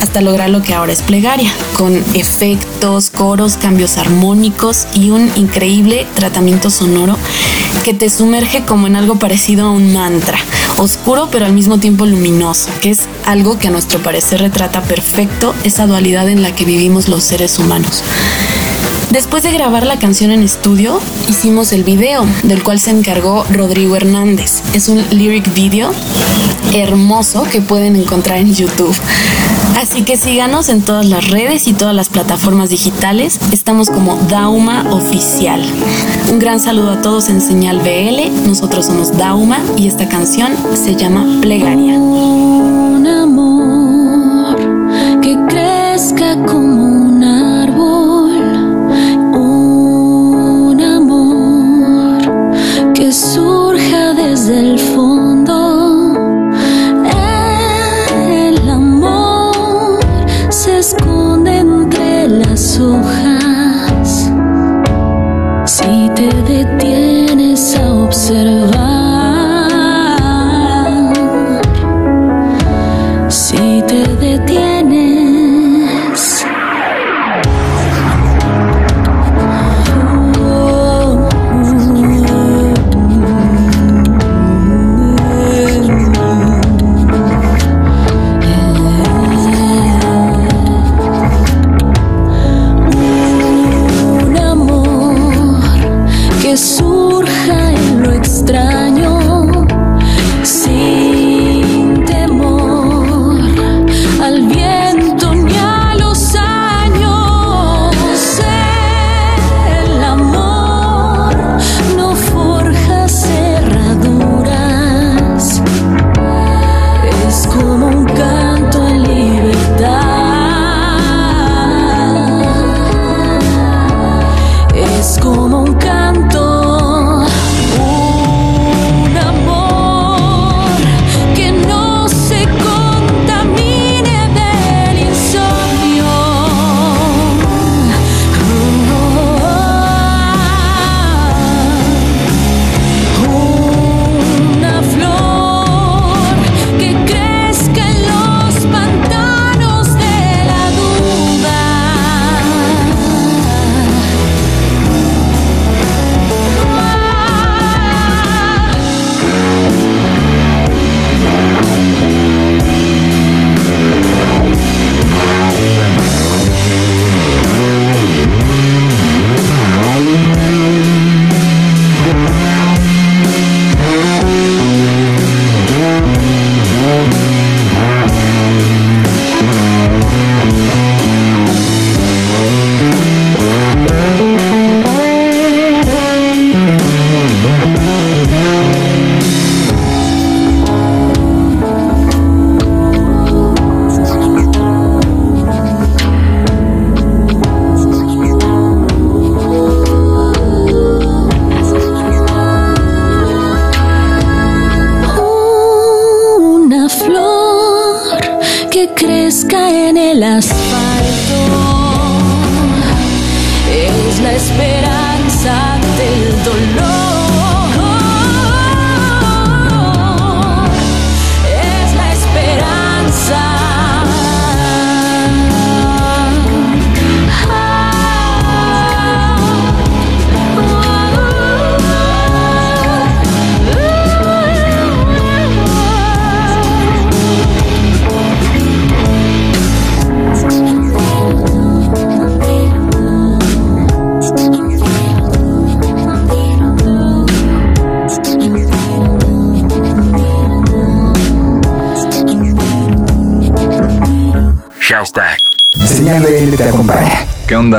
hasta 0.00 0.22
lograr 0.22 0.48
lo 0.48 0.62
que 0.62 0.72
ahora 0.72 0.92
es 0.92 1.02
plegaria, 1.02 1.52
con 1.76 1.94
efectos, 2.14 3.10
coros, 3.10 3.56
cambios 3.56 3.98
armónicos 3.98 4.86
y 4.94 5.10
un 5.10 5.30
increíble 5.36 6.06
tratamiento 6.14 6.70
sonoro 6.70 7.18
que 7.84 7.92
te 7.92 8.08
sumerge 8.08 8.64
como 8.64 8.86
en 8.86 8.96
algo 8.96 9.18
parecido 9.18 9.66
a 9.66 9.70
un 9.70 9.92
mantra, 9.92 10.38
oscuro 10.78 11.28
pero 11.30 11.44
al 11.44 11.52
mismo 11.52 11.78
tiempo 11.78 12.06
luminoso, 12.06 12.68
que 12.80 12.90
es 12.90 13.00
algo 13.26 13.58
que 13.58 13.68
a 13.68 13.70
nuestro 13.70 14.02
parecer 14.02 14.40
retrata 14.40 14.82
perfecto 14.82 15.54
esa 15.64 15.86
dualidad 15.86 16.28
en 16.28 16.42
la 16.42 16.54
que 16.54 16.64
vivimos 16.64 17.08
los 17.08 17.24
seres 17.24 17.58
humanos. 17.58 18.02
Después 19.10 19.42
de 19.42 19.50
grabar 19.50 19.84
la 19.86 19.98
canción 19.98 20.30
en 20.30 20.44
estudio, 20.44 21.00
hicimos 21.28 21.72
el 21.72 21.82
video, 21.82 22.24
del 22.44 22.62
cual 22.62 22.78
se 22.78 22.90
encargó 22.90 23.44
Rodrigo 23.50 23.96
Hernández. 23.96 24.62
Es 24.72 24.88
un 24.88 25.02
lyric 25.10 25.52
video 25.52 25.90
hermoso 26.74 27.42
que 27.42 27.60
pueden 27.60 27.96
encontrar 27.96 28.38
en 28.38 28.54
YouTube. 28.54 28.94
Así 29.76 30.02
que 30.02 30.16
síganos 30.16 30.68
en 30.68 30.82
todas 30.82 31.06
las 31.06 31.28
redes 31.28 31.66
y 31.66 31.72
todas 31.72 31.94
las 31.94 32.08
plataformas 32.08 32.70
digitales. 32.70 33.40
Estamos 33.52 33.90
como 33.90 34.16
Dauma 34.28 34.86
Oficial. 34.92 35.60
Un 36.30 36.38
gran 36.38 36.60
saludo 36.60 36.92
a 36.92 37.02
todos 37.02 37.30
en 37.30 37.40
Señal 37.40 37.80
BL. 37.80 38.46
Nosotros 38.46 38.86
somos 38.86 39.16
Dauma 39.18 39.58
y 39.76 39.88
esta 39.88 40.08
canción 40.08 40.52
se 40.74 40.94
llama 40.94 41.40
Plegaria. 41.40 41.98
Un 41.98 43.06
amor 43.08 44.56
que 45.20 45.36
crezca 45.48 46.36
como 46.46 46.79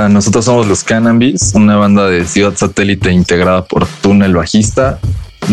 Nosotros 0.09 0.45
somos 0.45 0.67
los 0.67 0.83
Cannabis, 0.83 1.51
una 1.53 1.75
banda 1.75 2.07
de 2.07 2.25
ciudad 2.25 2.53
satélite 2.55 3.11
integrada 3.11 3.65
por 3.65 3.85
Tuna, 4.01 4.25
el 4.25 4.35
bajista, 4.35 4.99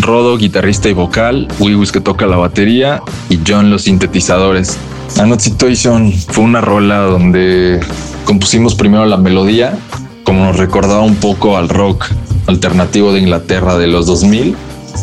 Rodo, 0.01 0.37
guitarrista 0.37 0.89
y 0.89 0.93
vocal, 0.93 1.49
Wiwis 1.59 1.93
que 1.93 2.01
toca 2.01 2.27
la 2.27 2.37
batería 2.37 3.03
y 3.29 3.39
John 3.47 3.71
los 3.71 3.83
sintetizadores. 3.83 4.79
A 5.19 5.27
Not 5.27 5.41
Situation 5.41 6.13
fue 6.13 6.45
una 6.45 6.61
rola 6.61 6.99
donde 7.01 7.81
compusimos 8.25 8.75
primero 8.75 9.07
la 9.07 9.17
melodía, 9.17 9.79
como 10.25 10.45
nos 10.45 10.57
recordaba 10.57 11.03
un 11.03 11.17
poco 11.17 11.57
al 11.57 11.69
rock 11.69 12.07
alternativo 12.47 13.13
de 13.13 13.21
Inglaterra 13.21 13.77
de 13.77 13.87
los 13.87 14.07
2000. 14.07 14.55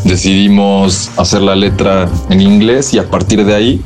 Decidimos 0.06 1.10
hacer 1.18 1.42
la 1.42 1.56
letra 1.56 2.10
en 2.30 2.42
inglés 2.42 2.94
y 2.94 3.00
a 3.00 3.10
partir 3.10 3.44
de 3.46 3.56
ahí 3.56 3.82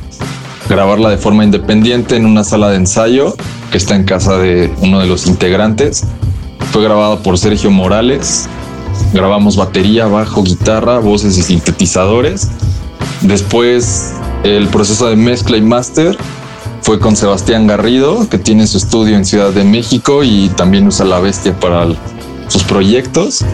grabarla 0.68 1.10
de 1.10 1.18
forma 1.18 1.44
independiente 1.44 2.16
en 2.16 2.26
una 2.26 2.44
sala 2.44 2.70
de 2.70 2.76
ensayo 2.76 3.34
que 3.70 3.78
está 3.78 3.94
en 3.94 4.04
casa 4.04 4.36
de 4.38 4.72
uno 4.80 5.00
de 5.00 5.06
los 5.06 5.26
integrantes. 5.26 6.04
Fue 6.72 6.82
grabada 6.82 7.22
por 7.22 7.38
Sergio 7.38 7.70
Morales. 7.70 8.48
Grabamos 9.12 9.56
batería, 9.56 10.06
bajo, 10.06 10.42
guitarra, 10.42 10.98
voces 10.98 11.38
y 11.38 11.42
sintetizadores. 11.42 12.48
Después 13.22 14.14
el 14.44 14.68
proceso 14.68 15.08
de 15.08 15.16
mezcla 15.16 15.56
y 15.56 15.62
máster 15.62 16.16
fue 16.82 16.98
con 16.98 17.14
Sebastián 17.14 17.66
Garrido, 17.66 18.28
que 18.28 18.38
tiene 18.38 18.66
su 18.66 18.78
estudio 18.78 19.16
en 19.16 19.24
Ciudad 19.24 19.50
de 19.50 19.64
México 19.64 20.24
y 20.24 20.48
también 20.56 20.86
usa 20.86 21.04
la 21.06 21.20
bestia 21.20 21.58
para 21.58 21.86
sus 22.48 22.64
proyectos. 22.64 23.44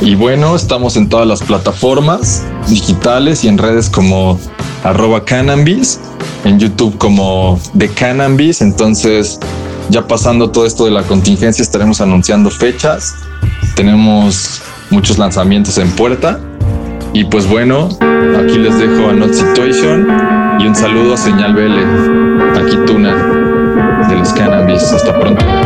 Y 0.00 0.14
bueno, 0.14 0.56
estamos 0.56 0.96
en 0.96 1.08
todas 1.08 1.26
las 1.26 1.42
plataformas 1.42 2.42
digitales 2.68 3.44
y 3.44 3.48
en 3.48 3.58
redes 3.58 3.90
como 3.90 4.40
arroba 4.84 5.24
cannabis, 5.24 6.00
en 6.44 6.58
YouTube 6.58 6.96
como 6.98 7.58
The 7.76 7.88
Cannabis. 7.88 8.62
Entonces, 8.62 9.38
ya 9.90 10.06
pasando 10.06 10.50
todo 10.50 10.66
esto 10.66 10.84
de 10.84 10.90
la 10.90 11.02
contingencia, 11.02 11.62
estaremos 11.62 12.00
anunciando 12.00 12.50
fechas. 12.50 13.14
Tenemos 13.74 14.62
muchos 14.90 15.18
lanzamientos 15.18 15.78
en 15.78 15.90
puerta. 15.92 16.40
Y 17.12 17.24
pues 17.24 17.48
bueno, 17.48 17.88
aquí 18.38 18.58
les 18.58 18.78
dejo 18.78 19.08
a 19.08 19.12
Not 19.12 19.34
Situation 19.34 20.06
y 20.60 20.66
un 20.66 20.76
saludo 20.76 21.14
a 21.14 21.16
Señal 21.16 21.54
BL. 21.54 22.58
Aquí 22.58 22.76
Tuna 22.86 24.06
de 24.08 24.16
los 24.16 24.32
Cannabis. 24.32 24.82
Hasta 24.82 25.18
pronto. 25.18 25.59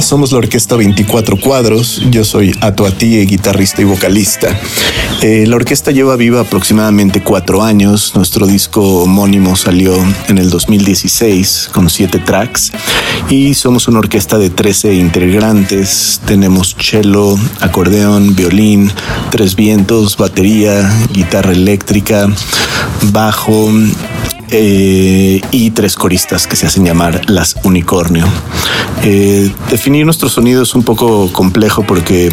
Somos 0.00 0.32
la 0.32 0.38
Orquesta 0.38 0.76
24 0.76 1.36
Cuadros. 1.38 2.02
Yo 2.10 2.24
soy 2.24 2.54
Ato 2.60 2.84
Atie, 2.86 3.24
guitarrista 3.26 3.80
y 3.82 3.84
vocalista. 3.84 4.48
Eh, 5.22 5.46
la 5.46 5.56
orquesta 5.56 5.92
lleva 5.92 6.16
viva 6.16 6.40
aproximadamente 6.40 7.22
cuatro 7.22 7.62
años. 7.62 8.12
Nuestro 8.14 8.46
disco 8.46 9.02
homónimo 9.02 9.56
salió 9.56 9.94
en 10.28 10.38
el 10.38 10.50
2016 10.50 11.70
con 11.72 11.88
siete 11.90 12.18
tracks 12.18 12.72
y 13.30 13.54
somos 13.54 13.86
una 13.86 14.00
orquesta 14.00 14.36
de 14.38 14.50
13 14.50 14.94
integrantes. 14.94 16.20
Tenemos 16.26 16.76
cello, 16.78 17.36
acordeón, 17.60 18.34
violín, 18.34 18.90
tres 19.30 19.54
vientos, 19.54 20.16
batería, 20.16 20.92
guitarra 21.12 21.52
eléctrica, 21.52 22.28
bajo, 23.12 23.70
eh, 24.50 25.40
y 25.50 25.70
tres 25.70 25.94
coristas 25.96 26.46
que 26.46 26.56
se 26.56 26.66
hacen 26.66 26.84
llamar 26.84 27.28
las 27.30 27.56
unicornio. 27.64 28.26
Eh, 29.02 29.50
definir 29.70 30.04
nuestro 30.04 30.28
sonido 30.28 30.62
es 30.62 30.74
un 30.74 30.82
poco 30.82 31.32
complejo 31.32 31.84
porque 31.86 32.30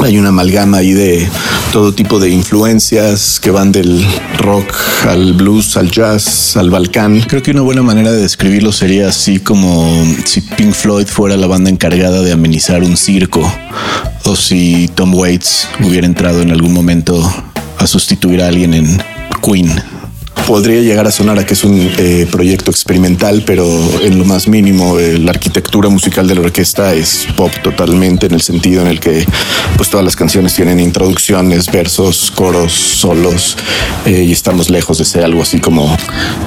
hay 0.00 0.18
una 0.18 0.28
amalgama 0.28 0.78
ahí 0.78 0.92
de 0.92 1.28
todo 1.72 1.92
tipo 1.92 2.18
de 2.18 2.30
influencias 2.30 3.40
que 3.40 3.50
van 3.50 3.72
del 3.72 4.04
rock 4.38 4.74
al 5.08 5.32
blues, 5.32 5.76
al 5.76 5.90
jazz, 5.90 6.56
al 6.56 6.70
balcán. 6.70 7.22
Creo 7.22 7.42
que 7.42 7.50
una 7.50 7.62
buena 7.62 7.82
manera 7.82 8.12
de 8.12 8.20
describirlo 8.20 8.72
sería 8.72 9.08
así 9.08 9.40
como 9.40 10.04
si 10.24 10.42
Pink 10.42 10.72
Floyd 10.72 11.06
fuera 11.06 11.36
la 11.36 11.46
banda 11.46 11.70
encargada 11.70 12.22
de 12.22 12.32
amenizar 12.32 12.82
un 12.82 12.96
circo 12.96 13.50
o 14.24 14.36
si 14.36 14.88
Tom 14.94 15.14
Waits 15.14 15.68
hubiera 15.84 16.06
entrado 16.06 16.42
en 16.42 16.50
algún 16.50 16.72
momento 16.72 17.20
a 17.78 17.86
sustituir 17.86 18.42
a 18.42 18.48
alguien 18.48 18.74
en 18.74 19.02
Queen 19.42 19.70
podría 20.46 20.80
llegar 20.80 21.06
a 21.08 21.10
sonar 21.10 21.38
a 21.40 21.44
que 21.44 21.54
es 21.54 21.64
un 21.64 21.90
eh, 21.98 22.26
proyecto 22.30 22.70
experimental, 22.70 23.42
pero 23.44 23.66
en 24.00 24.16
lo 24.16 24.24
más 24.24 24.46
mínimo 24.46 24.98
eh, 24.98 25.18
la 25.18 25.32
arquitectura 25.32 25.88
musical 25.88 26.28
de 26.28 26.36
la 26.36 26.42
orquesta 26.42 26.94
es 26.94 27.26
pop 27.36 27.50
totalmente 27.62 28.26
en 28.26 28.32
el 28.32 28.40
sentido 28.40 28.82
en 28.82 28.86
el 28.86 29.00
que 29.00 29.26
pues 29.76 29.90
todas 29.90 30.04
las 30.04 30.14
canciones 30.14 30.54
tienen 30.54 30.78
introducciones, 30.78 31.70
versos, 31.70 32.30
coros, 32.30 32.72
solos 32.72 33.56
eh, 34.06 34.22
y 34.22 34.32
estamos 34.32 34.70
lejos 34.70 34.98
de 34.98 35.04
ser 35.04 35.24
algo 35.24 35.42
así 35.42 35.58
como 35.58 35.94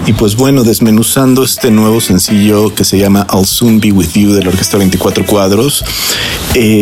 y 0.07 0.13
pues 0.13 0.35
bueno 0.37 0.63
desmenuzando 0.63 1.43
este 1.43 1.69
nuevo 1.69 1.99
sencillo 1.99 2.73
que 2.73 2.85
se 2.85 2.97
llama 2.97 3.27
I'll 3.33 3.45
Soon 3.45 3.81
Be 3.81 3.91
With 3.91 4.13
You 4.13 4.31
de 4.31 4.43
la 4.43 4.49
orquesta 4.49 4.77
24 4.77 5.25
cuadros 5.25 5.83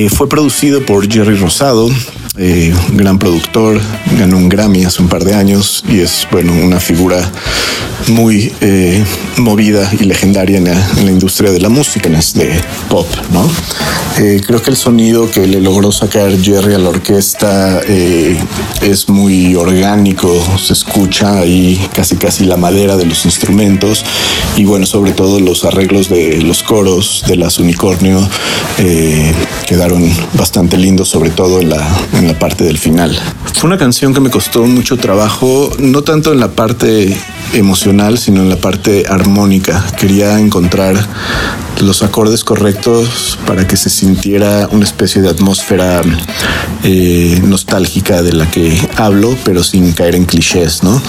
fue 0.10 0.30
producido 0.30 0.86
por 0.86 1.12
Jerry 1.12 1.36
Rosado 1.36 1.90
eh, 2.40 2.72
gran 2.94 3.18
productor, 3.18 3.82
ganó 4.18 4.38
un 4.38 4.48
Grammy 4.48 4.86
hace 4.86 5.02
un 5.02 5.10
par 5.10 5.24
de 5.24 5.34
años 5.34 5.84
y 5.90 6.02
es, 6.02 6.28
bueno, 6.32 6.54
una 6.54 6.80
figura 6.80 7.32
muy 8.10 8.54
eh, 8.62 9.04
movida 9.38 9.92
y 10.00 10.04
legendaria 10.04 10.60
en 10.60 10.66
la, 10.66 11.12
industria 11.12 11.52
de 11.52 11.60
la 11.60 11.70
música, 11.70 12.10
en 12.10 12.16
este 12.16 12.52
pop, 12.90 13.08
¿no? 13.32 13.50
Eh, 14.20 14.42
creo 14.46 14.62
que 14.62 14.70
el 14.70 14.78
sonido 14.78 15.30
que 15.32 15.48
le 15.48 15.60
logró 15.62 15.92
sacar 15.92 16.32
Jerry 16.40 16.76
a 16.76 16.78
la 16.78 16.90
orquesta 16.90 17.82
es 17.82 19.10
muy 19.10 19.56
orgánico, 19.56 20.32
se 20.60 20.74
escucha 20.74 21.40
ahí 21.40 21.80
casi 21.94 22.18
casi 22.18 22.46
la 22.46 22.58
madera 22.58 22.98
de 22.98 23.06
los 23.06 23.26
instrumentos 23.26 24.06
y 24.56 24.66
bueno, 24.66 24.86
sobre 24.86 25.12
todo 25.12 25.40
los 25.40 25.66
arreglos 25.66 26.08
de 26.10 26.42
los 26.42 26.62
coros 26.62 27.24
de 27.28 27.36
las 27.36 27.58
unicornio 27.60 28.28
quedaron 29.66 30.10
bastante 30.34 30.78
lindos, 30.78 31.10
sobre 31.10 31.30
todo 31.32 31.62
en 31.62 31.70
la, 31.70 31.88
en 32.14 32.27
la 32.28 32.38
parte 32.38 32.64
del 32.64 32.78
final. 32.78 33.18
Fue 33.54 33.68
una 33.68 33.78
canción 33.78 34.14
que 34.14 34.20
me 34.20 34.30
costó 34.30 34.66
mucho 34.66 34.98
trabajo, 34.98 35.72
no 35.80 36.04
tanto 36.04 36.32
en 36.32 36.40
la 36.40 36.52
parte 36.52 37.18
emocional, 37.54 38.18
sino 38.18 38.42
en 38.42 38.50
la 38.50 38.58
parte 38.58 39.06
armónica. 39.10 39.84
Quería 39.98 40.40
encontrar 40.40 40.96
los 41.82 42.04
acordes 42.04 42.44
correctos 42.44 43.38
para 43.46 43.68
que 43.68 43.78
se 43.78 43.90
sintiera 43.90 44.68
una 44.72 44.84
especie 44.84 45.22
de 45.22 45.30
atmósfera 45.30 46.02
eh, 46.84 47.40
nostálgica 47.44 48.22
de 48.22 48.34
la 48.34 48.50
que 48.50 48.80
hablo, 48.98 49.36
pero 49.44 49.64
sin 49.64 49.92
caer 49.94 50.16
en 50.16 50.26
clichés, 50.26 50.84
¿no? 50.84 51.02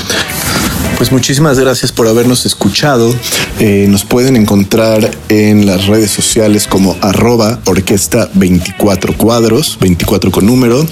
Pues 0.98 1.10
muchísimas 1.12 1.58
gracias 1.60 1.92
por 1.92 2.08
habernos 2.08 2.44
escuchado. 2.44 3.14
Eh, 3.60 3.86
nos 3.88 4.04
pueden 4.04 4.34
encontrar 4.34 5.08
en 5.28 5.64
las 5.64 5.86
redes 5.86 6.10
sociales 6.10 6.66
como 6.66 6.96
arroba 7.00 7.60
orquesta 7.66 8.28
24 8.34 9.16
cuadros, 9.16 9.78
24 9.80 10.32
con 10.32 10.44
número. 10.44 10.84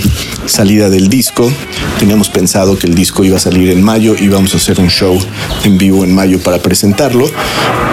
salida 0.45 0.91
del 0.91 1.07
disco. 1.07 1.51
Teníamos 1.97 2.29
pensado 2.29 2.77
que 2.77 2.85
el 2.85 2.93
disco 2.93 3.23
iba 3.23 3.37
a 3.37 3.39
salir 3.39 3.71
en 3.71 3.81
mayo 3.81 4.15
y 4.19 4.27
vamos 4.27 4.53
a 4.53 4.57
hacer 4.57 4.79
un 4.79 4.89
show 4.89 5.17
en 5.63 5.79
vivo 5.79 6.03
en 6.03 6.13
mayo 6.13 6.39
para 6.39 6.59
presentarlo, 6.59 7.27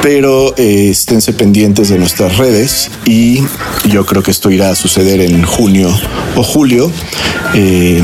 pero 0.03 0.55
eh, 0.59 0.91
esténse 0.91 1.33
pendientes 1.33 1.89
de 1.89 1.99
nuestras 1.99 2.37
redes 2.37 2.91
y 3.07 3.43
yo 3.89 4.05
creo 4.05 4.23
que 4.23 4.31
esto 4.31 4.51
irá 4.51 4.69
a 4.69 4.75
suceder 4.75 5.23
en 5.23 5.43
junio 5.43 5.89
o 6.37 6.43
julio 6.43 6.93
eh, 7.55 8.03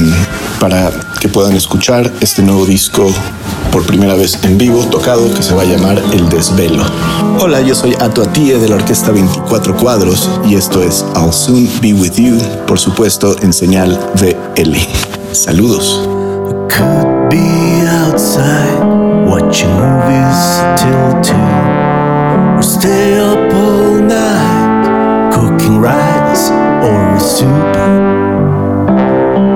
para 0.59 0.91
que 1.21 1.29
puedan 1.29 1.55
escuchar 1.55 2.12
este 2.21 2.43
nuevo 2.43 2.64
disco 2.66 3.12
por 3.73 3.85
primera 3.87 4.14
vez 4.14 4.39
en 4.45 4.59
vivo 4.59 4.85
tocado 4.85 5.33
que 5.35 5.43
se 5.43 5.55
va 5.55 5.62
a 5.62 5.64
llamar 5.64 6.03
El 6.12 6.29
Desvelo. 6.29 6.83
Hola, 7.41 7.61
yo 7.61 7.75
soy 7.75 7.95
Ato 8.01 8.23
Atie 8.23 8.59
de 8.59 8.69
la 8.69 8.77
Orquesta 8.77 9.11
24 9.11 9.77
Cuadros 9.77 10.29
y 10.47 10.55
esto 10.55 10.83
es 10.83 11.05
I'll 11.16 11.33
Soon 11.33 11.69
Be 11.81 11.93
With 11.93 12.14
You, 12.16 12.39
por 12.66 12.79
supuesto 12.79 13.37
en 13.43 13.53
señal 13.53 13.99
VL. 14.14 14.77
Saludos. 15.33 16.09
Could 16.69 17.31
be 17.31 17.87
outside 17.87 18.81
watching 19.27 19.71
movies 19.71 20.62
till 20.77 21.21
two. 21.23 21.35
Or 22.57 22.62
stay 22.62 23.19
up 23.21 23.53
all 23.53 24.01
night 24.01 25.33
cooking 25.33 25.81
rice 25.81 26.51
or 26.83 27.19
soup. 27.21 27.77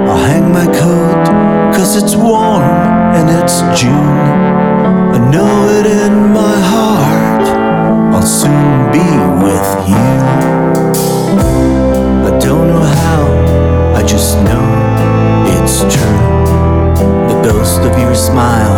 I'll 0.08 0.24
hang 0.26 0.52
my 0.52 0.66
coat 0.66 1.74
cause 1.74 1.96
it's 1.96 2.16
warm 2.16 2.81
it's 3.38 3.60
June. 3.80 4.18
I 5.16 5.18
know 5.30 5.52
it 5.78 5.86
in 5.86 6.32
my 6.32 6.56
heart. 6.72 7.44
I'll 8.14 8.22
soon 8.22 8.92
be 8.92 9.06
with 9.44 9.68
you. 9.88 10.08
I 12.28 12.30
don't 12.38 12.66
know 12.68 12.84
how, 13.04 13.22
I 13.96 14.02
just 14.02 14.36
know 14.48 14.66
it's 15.56 15.80
true. 15.94 16.20
The 17.30 17.38
ghost 17.48 17.80
of 17.80 17.98
your 17.98 18.14
smile 18.14 18.76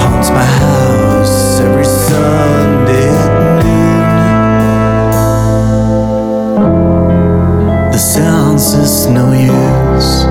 haunts 0.00 0.28
my 0.30 0.44
house 0.64 1.60
every 1.60 1.84
Sunday 1.84 3.08
at 3.24 3.32
noon. 3.64 4.02
The 7.92 7.98
silence 7.98 8.74
is 8.74 9.06
no 9.06 9.32
use. 9.32 10.29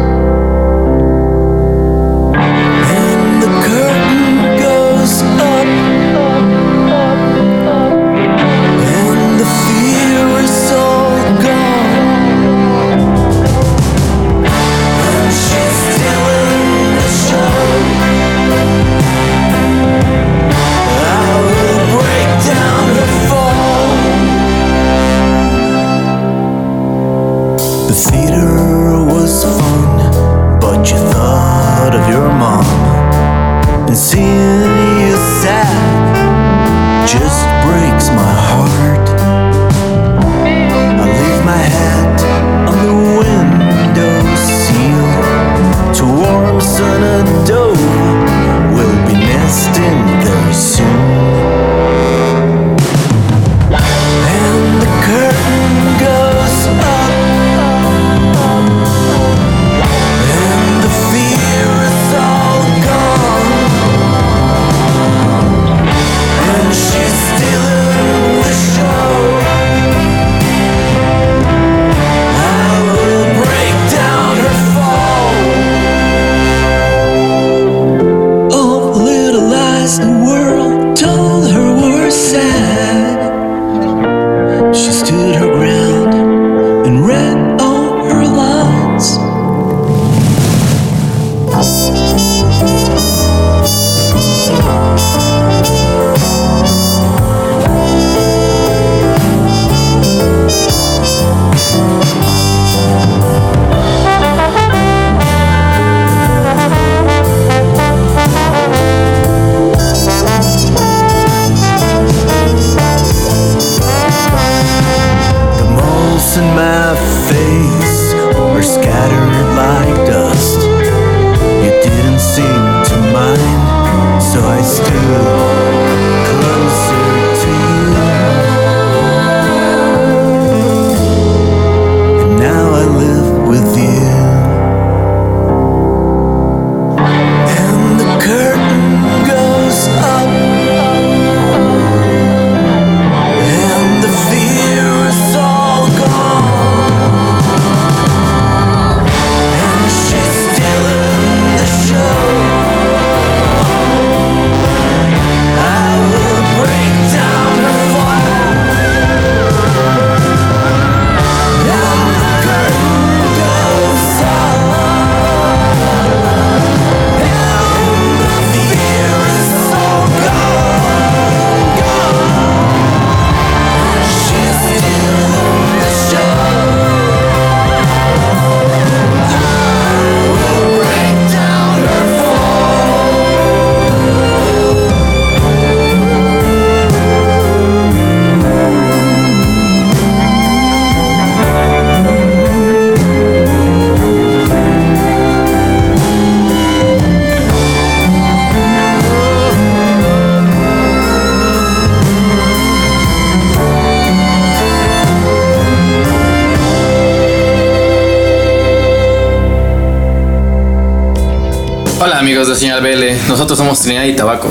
Nosotros 213.27 213.57
somos 213.57 213.79
Trinidad 213.81 214.05
y 214.05 214.15
Tabaco. 214.15 214.47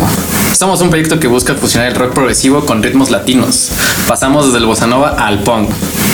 Somos 0.52 0.80
un 0.80 0.90
proyecto 0.90 1.20
que 1.20 1.28
busca 1.28 1.54
fusionar 1.54 1.88
el 1.88 1.94
rock 1.94 2.12
progresivo 2.12 2.66
con 2.66 2.82
ritmos 2.82 3.10
latinos. 3.10 3.70
Pasamos 4.06 4.46
desde 4.46 4.58
el 4.58 4.66
bossa 4.66 4.86
nova 4.86 5.10
al 5.10 5.42
punk. 5.42 5.70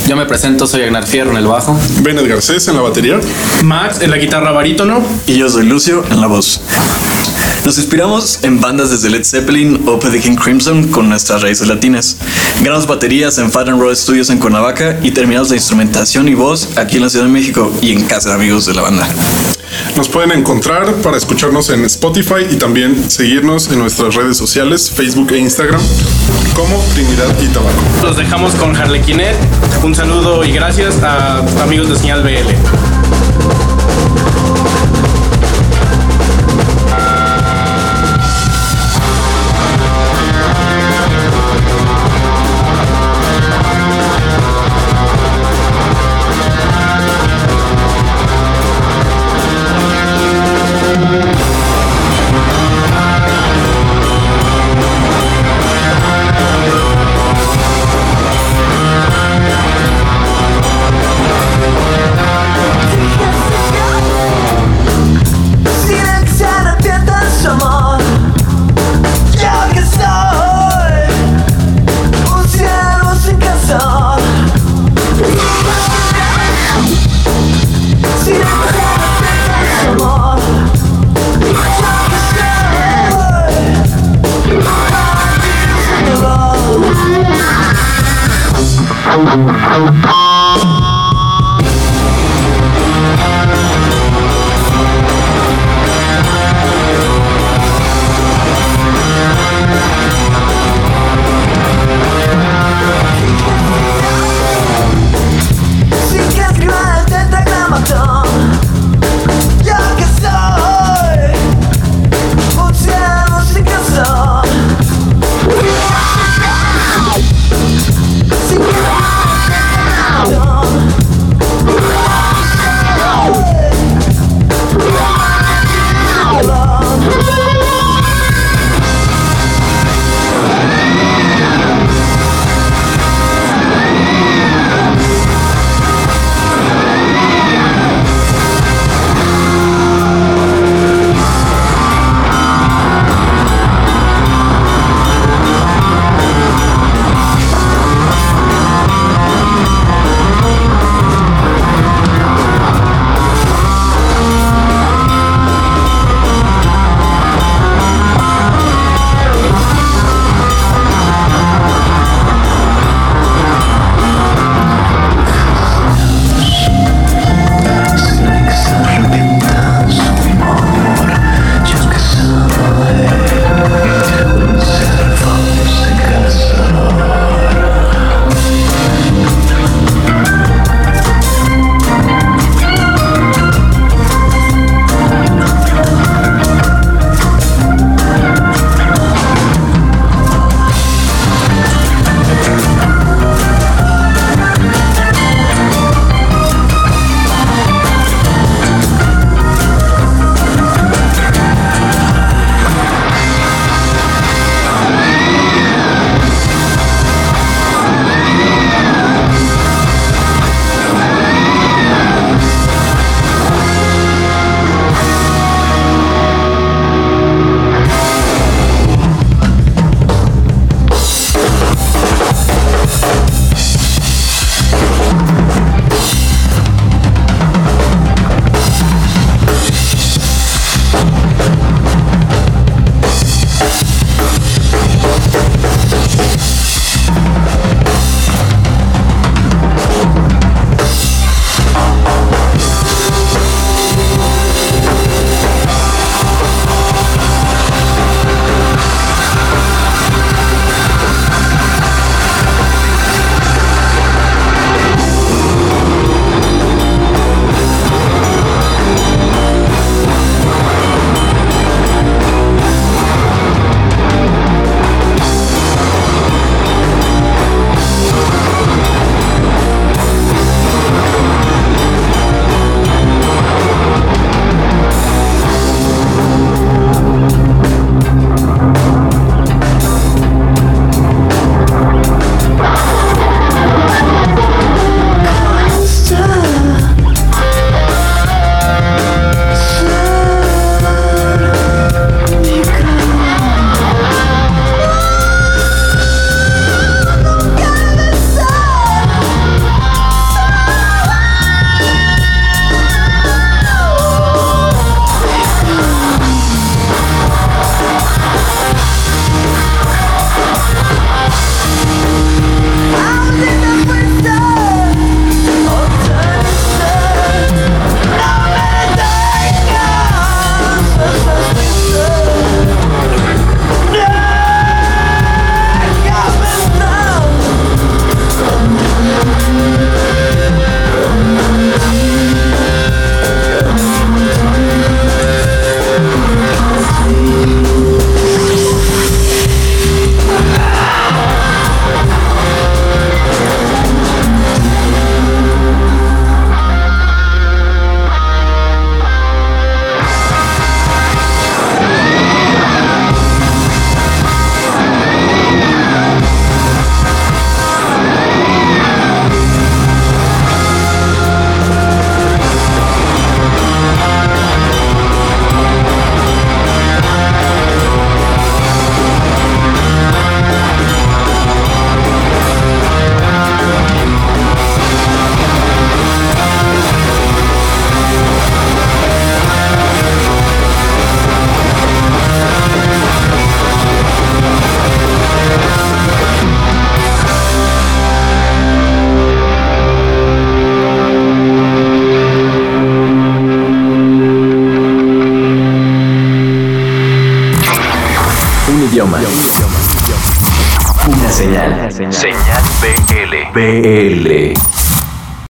Yo 0.07 0.16
me 0.16 0.26
presento, 0.26 0.66
soy 0.66 0.82
Agnar 0.82 1.07
Fierro 1.07 1.30
en 1.30 1.38
el 1.38 1.46
bajo. 1.46 1.78
Bennett 2.02 2.26
Garcés 2.26 2.68
en 2.68 2.76
la 2.76 2.82
batería. 2.82 3.20
Max 3.62 4.00
en 4.02 4.11
la 4.11 4.18
guitarra 4.18 4.52
barítono. 4.52 5.02
Y 5.26 5.36
yo 5.36 5.48
soy 5.48 5.66
Lucio 5.66 6.05
en 6.11 6.20
la 6.20 6.26
voz. 6.26 6.61
Nos 7.64 7.78
inspiramos 7.78 8.40
en 8.42 8.61
bandas 8.61 8.90
desde 8.90 9.09
Led 9.09 9.24
Zeppelin 9.24 9.82
o 9.86 9.98
The 9.98 10.20
King 10.20 10.36
Crimson 10.36 10.88
con 10.88 11.09
nuestras 11.09 11.40
raíces 11.40 11.66
latinas. 11.66 12.18
Grabamos 12.61 12.86
baterías 12.86 13.38
en 13.38 13.50
Fat 13.50 13.68
and 13.68 13.80
Road 13.80 13.94
Studios 13.94 14.28
en 14.28 14.38
Cuernavaca 14.38 14.98
y 15.02 15.12
terminamos 15.12 15.48
la 15.48 15.57
instrumentación 15.57 16.28
y 16.28 16.34
voz 16.34 16.76
aquí 16.76 16.96
en 16.96 17.02
la 17.05 17.09
Ciudad 17.09 17.24
de 17.24 17.32
México 17.32 17.72
y 17.80 17.92
en 17.92 18.05
casa 18.05 18.28
de 18.28 18.34
amigos 18.34 18.66
de 18.66 18.74
la 18.74 18.82
banda. 18.82 19.09
Nos 19.97 20.09
pueden 20.09 20.32
encontrar 20.32 20.92
para 21.03 21.16
escucharnos 21.16 21.70
en 21.70 21.84
Spotify 21.84 22.47
y 22.51 22.57
también 22.57 23.11
seguirnos 23.11 23.70
en 23.70 23.78
nuestras 23.78 24.16
redes 24.16 24.36
sociales, 24.36 24.90
Facebook 24.90 25.30
e 25.32 25.38
Instagram, 25.38 25.80
como 26.55 26.82
Trinidad 26.95 27.34
y 27.40 27.47
Tabaco. 27.49 27.82
Los 28.03 28.16
dejamos 28.16 28.55
con 28.57 28.74
Harlequinet. 28.74 29.36
Un 29.84 29.95
saludo 29.95 30.45
y 30.45 30.51
gracias 30.51 31.01
a 31.03 31.38
amigos 31.62 31.90
de 31.90 31.97
Señal 31.97 32.24
BL. 32.24 32.93